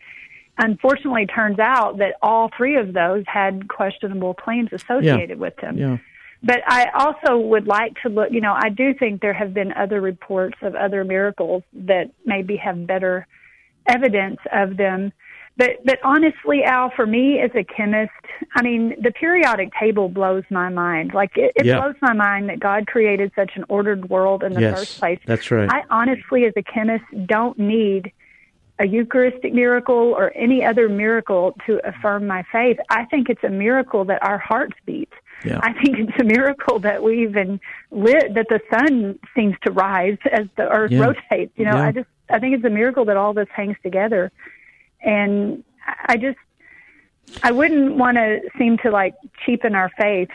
unfortunately 0.58 1.26
turns 1.26 1.58
out 1.58 1.98
that 1.98 2.14
all 2.22 2.50
three 2.56 2.76
of 2.76 2.92
those 2.92 3.24
had 3.26 3.68
questionable 3.68 4.34
claims 4.34 4.72
associated 4.72 5.30
yeah. 5.30 5.42
with 5.42 5.56
them. 5.56 5.76
Yeah. 5.76 5.98
But 6.42 6.62
I 6.66 6.90
also 6.94 7.38
would 7.38 7.66
like 7.66 7.94
to 8.02 8.08
look. 8.08 8.30
You 8.30 8.40
know, 8.40 8.54
I 8.56 8.68
do 8.68 8.94
think 8.94 9.20
there 9.20 9.34
have 9.34 9.52
been 9.52 9.72
other 9.72 10.00
reports 10.00 10.58
of 10.62 10.76
other 10.76 11.04
miracles 11.04 11.62
that 11.72 12.10
maybe 12.24 12.56
have 12.56 12.86
better 12.86 13.26
evidence 13.86 14.38
of 14.52 14.76
them 14.76 15.12
but 15.56 15.84
but 15.84 15.98
honestly, 16.02 16.64
Al, 16.64 16.90
for 16.90 17.06
me 17.06 17.38
as 17.40 17.50
a 17.54 17.62
chemist, 17.62 18.10
I 18.56 18.62
mean, 18.62 18.96
the 19.00 19.12
periodic 19.12 19.72
table 19.78 20.08
blows 20.08 20.42
my 20.50 20.68
mind. 20.68 21.14
Like 21.14 21.36
it, 21.36 21.52
it 21.54 21.64
blows 21.64 21.94
my 22.02 22.12
mind 22.12 22.48
that 22.48 22.58
God 22.58 22.86
created 22.86 23.30
such 23.36 23.52
an 23.54 23.64
ordered 23.68 24.08
world 24.10 24.42
in 24.42 24.52
the 24.52 24.60
yes, 24.60 24.78
first 24.78 24.98
place. 24.98 25.20
That's 25.26 25.50
right. 25.50 25.70
I 25.70 25.84
honestly, 25.90 26.44
as 26.44 26.54
a 26.56 26.62
chemist, 26.62 27.04
don't 27.26 27.56
need 27.58 28.12
a 28.80 28.86
Eucharistic 28.86 29.54
miracle 29.54 30.14
or 30.16 30.32
any 30.34 30.64
other 30.64 30.88
miracle 30.88 31.54
to 31.66 31.80
affirm 31.86 32.26
my 32.26 32.44
faith. 32.50 32.78
I 32.90 33.04
think 33.04 33.28
it's 33.28 33.44
a 33.44 33.48
miracle 33.48 34.04
that 34.06 34.20
our 34.24 34.38
hearts 34.38 34.76
beat. 34.84 35.12
Yeah. 35.44 35.60
I 35.62 35.72
think 35.74 35.98
it's 35.98 36.20
a 36.20 36.24
miracle 36.24 36.80
that 36.80 37.02
we 37.02 37.22
even 37.22 37.60
lit 37.92 38.34
that 38.34 38.48
the 38.48 38.60
sun 38.72 39.20
seems 39.36 39.54
to 39.64 39.70
rise 39.70 40.18
as 40.32 40.48
the 40.56 40.68
earth 40.68 40.90
yeah. 40.90 41.00
rotates. 41.00 41.52
You 41.56 41.66
know, 41.66 41.76
yeah. 41.76 41.86
I 41.86 41.92
just 41.92 42.08
I 42.28 42.40
think 42.40 42.56
it's 42.56 42.64
a 42.64 42.70
miracle 42.70 43.04
that 43.04 43.16
all 43.16 43.34
this 43.34 43.48
hangs 43.54 43.76
together 43.82 44.32
and 45.04 45.62
I 46.06 46.16
just 46.16 46.38
I 47.42 47.52
wouldn't 47.52 47.96
want 47.96 48.16
to 48.16 48.40
seem 48.58 48.78
to 48.78 48.90
like 48.90 49.14
cheapen 49.44 49.74
our 49.74 49.90
faith 49.98 50.30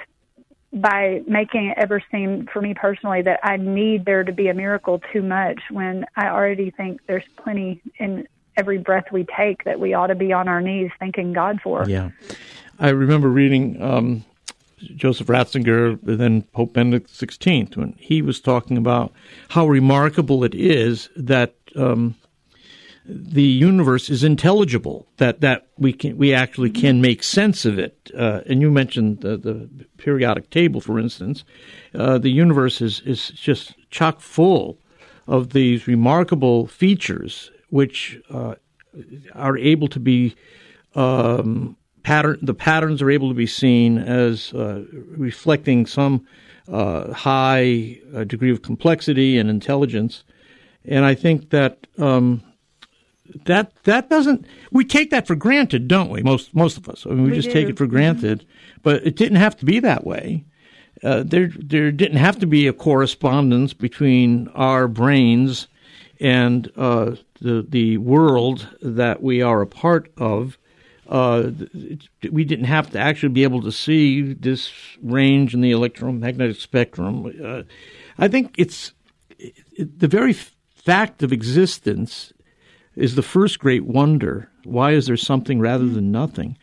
by 0.71 1.21
making 1.27 1.67
it 1.67 1.77
ever 1.77 2.01
seem 2.11 2.47
for 2.51 2.61
me 2.61 2.73
personally 2.73 3.21
that 3.23 3.39
I 3.43 3.57
need 3.57 4.05
there 4.05 4.23
to 4.23 4.31
be 4.31 4.49
a 4.49 4.53
miracle 4.53 5.01
too 5.11 5.23
much 5.23 5.59
when 5.71 6.05
I 6.15 6.27
already 6.27 6.69
think 6.69 7.01
there's 7.07 7.23
plenty 7.37 7.81
in 7.97 8.27
every 8.55 8.77
breath 8.77 9.05
we 9.11 9.25
take 9.37 9.63
that 9.63 9.79
we 9.79 9.93
ought 9.93 10.07
to 10.07 10.15
be 10.15 10.31
on 10.31 10.47
our 10.47 10.61
knees 10.61 10.91
thanking 10.99 11.33
God 11.33 11.59
for. 11.63 11.85
Yeah. 11.87 12.11
I 12.77 12.89
remember 12.89 13.29
reading 13.29 13.81
um, 13.81 14.25
Joseph 14.95 15.27
Ratzinger, 15.27 15.97
then 16.03 16.43
Pope 16.43 16.73
Benedict 16.73 17.09
XVI, 17.09 17.75
when 17.75 17.93
he 17.93 18.21
was 18.21 18.39
talking 18.39 18.77
about 18.77 19.11
how 19.49 19.67
remarkable 19.67 20.43
it 20.43 20.53
is 20.53 21.09
that 21.15 21.55
um, 21.75 22.15
the 23.09 23.43
universe 23.43 24.09
is 24.09 24.23
intelligible, 24.23 25.07
that, 25.17 25.41
that 25.41 25.67
we 25.77 25.91
can 25.91 26.17
we 26.17 26.33
actually 26.33 26.69
can 26.69 27.01
make 27.01 27.23
sense 27.23 27.65
of 27.65 27.79
it. 27.79 28.11
Uh, 28.15 28.41
and 28.45 28.61
you 28.61 28.69
mentioned 28.69 29.21
the, 29.21 29.37
the, 29.37 29.69
periodic 29.97 30.49
table, 30.49 30.79
for 30.79 30.97
instance. 30.97 31.43
Uh, 31.93 32.17
the 32.17 32.29
universe 32.29 32.81
is, 32.81 33.01
is 33.01 33.29
just 33.29 33.73
chock 33.89 34.21
full 34.21 34.77
of 35.27 35.51
these 35.51 35.87
remarkable 35.87 36.67
features 36.67 37.51
which 37.69 38.19
uh, 38.29 38.55
are 39.33 39.57
able 39.57 39.87
to 39.87 39.99
be 39.99 40.35
um, 40.95 41.75
pattern. 42.03 42.39
The 42.41 42.53
patterns 42.53 43.01
are 43.01 43.11
able 43.11 43.29
to 43.29 43.35
be 43.35 43.47
seen 43.47 43.97
as 43.97 44.53
uh, 44.53 44.83
reflecting 44.91 45.85
some 45.85 46.25
uh, 46.71 47.11
high 47.13 47.99
uh, 48.15 48.23
degree 48.23 48.51
of 48.51 48.61
complexity 48.61 49.37
and 49.37 49.49
intelligence, 49.49 50.23
and 50.85 51.03
I 51.03 51.15
think 51.15 51.49
that 51.49 51.87
um, 51.97 52.43
that 53.45 53.71
that 53.83 54.09
doesn't 54.09 54.45
we 54.71 54.85
take 54.85 55.09
that 55.11 55.27
for 55.27 55.35
granted, 55.35 55.87
don't 55.87 56.09
we? 56.09 56.21
Most 56.21 56.53
most 56.55 56.77
of 56.77 56.87
us. 56.89 57.05
I 57.05 57.09
mean, 57.09 57.23
we, 57.23 57.29
we 57.31 57.35
just 57.35 57.49
do. 57.49 57.53
take 57.53 57.69
it 57.69 57.77
for 57.77 57.87
granted, 57.87 58.39
mm-hmm. 58.39 58.79
but 58.83 59.05
it 59.05 59.15
didn't 59.15 59.37
have 59.37 59.57
to 59.57 59.65
be 59.65 59.79
that 59.79 60.05
way. 60.05 60.45
Uh, 61.03 61.23
there 61.25 61.51
there 61.57 61.91
didn't 61.91 62.17
have 62.17 62.39
to 62.39 62.45
be 62.45 62.67
a 62.67 62.73
correspondence 62.73 63.73
between 63.73 64.47
our 64.49 64.87
brains 64.87 65.67
and 66.19 66.71
uh, 66.75 67.15
the 67.41 67.65
the 67.67 67.97
world 67.97 68.67
that 68.81 69.21
we 69.23 69.41
are 69.41 69.61
a 69.61 69.67
part 69.67 70.11
of. 70.17 70.57
Uh, 71.07 71.51
we 72.29 72.43
didn't 72.43 72.65
have 72.65 72.91
to 72.91 72.99
actually 72.99 73.29
be 73.29 73.43
able 73.43 73.61
to 73.63 73.71
see 73.71 74.33
this 74.33 74.71
range 75.01 75.55
in 75.55 75.61
the 75.61 75.71
electromagnetic 75.71 76.57
spectrum. 76.57 77.33
Uh, 77.43 77.63
I 78.19 78.27
think 78.27 78.53
it's 78.57 78.91
it, 79.39 79.99
the 79.99 80.07
very 80.07 80.33
fact 80.33 81.23
of 81.23 81.31
existence 81.31 82.31
is 82.99 83.15
the 83.15 83.23
first 83.23 83.59
great 83.59 83.85
wonder. 83.85 84.49
Why 84.65 84.91
is 84.91 85.07
there 85.07 85.17
something 85.17 85.59
rather 85.59 85.87
than 85.87 86.11
nothing? 86.11 86.57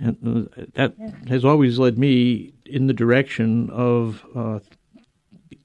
And 0.00 0.50
uh, 0.56 0.64
that 0.74 0.94
has 1.28 1.44
always 1.44 1.78
led 1.78 1.98
me 1.98 2.52
in 2.66 2.88
the 2.88 2.92
direction 2.92 3.70
of 3.70 4.24
uh, 4.34 4.58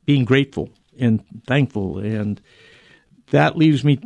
being 0.06 0.24
grateful 0.24 0.70
and 1.00 1.24
thankful, 1.48 1.98
and 1.98 2.40
that 3.32 3.58
leaves 3.58 3.84
me 3.84 4.00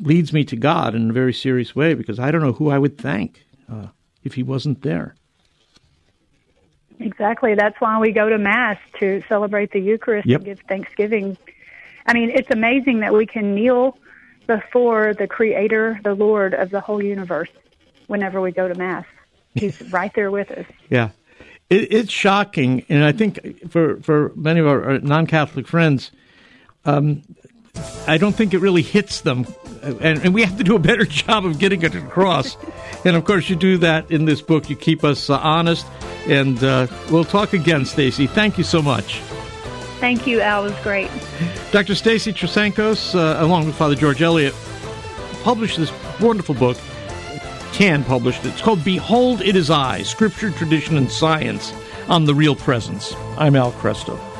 leads 0.00 0.32
me 0.32 0.44
to 0.44 0.56
God 0.56 0.94
in 0.94 1.10
a 1.10 1.12
very 1.12 1.32
serious 1.32 1.74
way 1.74 1.94
because 1.94 2.18
I 2.18 2.30
don't 2.30 2.42
know 2.42 2.52
who 2.52 2.70
I 2.70 2.78
would 2.78 2.98
thank 2.98 3.44
uh, 3.70 3.86
if 4.24 4.34
He 4.34 4.42
wasn't 4.42 4.82
there. 4.82 5.14
Exactly. 6.98 7.54
That's 7.54 7.80
why 7.80 7.98
we 7.98 8.12
go 8.12 8.28
to 8.28 8.38
Mass 8.38 8.78
to 9.00 9.22
celebrate 9.28 9.72
the 9.72 9.80
Eucharist 9.80 10.28
yep. 10.28 10.40
and 10.40 10.44
give 10.44 10.60
thanksgiving. 10.68 11.36
I 12.06 12.12
mean, 12.12 12.30
it's 12.30 12.50
amazing 12.50 13.00
that 13.00 13.14
we 13.14 13.26
can 13.26 13.54
kneel 13.54 13.96
before 14.46 15.14
the 15.14 15.26
Creator, 15.26 16.00
the 16.02 16.14
Lord 16.14 16.54
of 16.54 16.70
the 16.70 16.80
whole 16.80 17.02
universe, 17.02 17.50
whenever 18.06 18.40
we 18.40 18.52
go 18.52 18.68
to 18.68 18.74
Mass. 18.74 19.04
He's 19.54 19.80
right 19.92 20.12
there 20.14 20.30
with 20.30 20.50
us. 20.50 20.66
Yeah. 20.88 21.10
It, 21.70 21.92
it's 21.92 22.12
shocking. 22.12 22.84
And 22.88 23.04
I 23.04 23.12
think 23.12 23.70
for, 23.70 24.00
for 24.00 24.32
many 24.34 24.60
of 24.60 24.66
our 24.66 24.98
non 24.98 25.26
Catholic 25.26 25.66
friends, 25.66 26.10
um, 26.84 27.22
I 28.06 28.18
don't 28.18 28.34
think 28.34 28.54
it 28.54 28.58
really 28.58 28.82
hits 28.82 29.22
them. 29.22 29.46
And, 29.82 30.24
and, 30.24 30.34
we 30.34 30.42
have 30.42 30.58
to 30.58 30.64
do 30.64 30.76
a 30.76 30.78
better 30.78 31.04
job 31.06 31.44
of 31.44 31.58
getting 31.58 31.82
it 31.82 31.94
across. 31.94 32.56
and 33.04 33.16
of 33.16 33.24
course, 33.24 33.48
you 33.48 33.56
do 33.56 33.78
that 33.78 34.10
in 34.10 34.26
this 34.26 34.40
book. 34.40 34.70
You 34.70 34.76
keep 34.76 35.04
us 35.04 35.30
uh, 35.30 35.38
honest. 35.38 35.86
And 36.26 36.62
uh, 36.62 36.86
we'll 37.10 37.24
talk 37.24 37.52
again, 37.52 37.84
Stacy. 37.84 38.26
Thank 38.26 38.58
you 38.58 38.64
so 38.64 38.80
much. 38.80 39.20
Thank 40.02 40.26
you, 40.26 40.40
Al. 40.40 40.64
Was 40.64 40.74
great. 40.82 41.08
Dr. 41.70 41.94
Stacy 41.94 42.32
Trasancos, 42.32 43.14
uh, 43.14 43.40
along 43.40 43.66
with 43.66 43.76
Father 43.76 43.94
George 43.94 44.20
Elliott, 44.20 44.52
published 45.44 45.76
this 45.76 45.92
wonderful 46.18 46.56
book. 46.56 46.76
Can 47.72 48.02
published 48.02 48.44
it. 48.44 48.48
It's 48.48 48.62
called 48.62 48.82
Behold 48.82 49.42
It 49.42 49.54
Is 49.54 49.70
I 49.70 50.02
Scripture, 50.02 50.50
Tradition, 50.50 50.96
and 50.96 51.08
Science 51.08 51.72
on 52.08 52.24
the 52.24 52.34
Real 52.34 52.56
Presence. 52.56 53.14
I'm 53.38 53.54
Al 53.54 53.70
Kresta. 53.74 54.31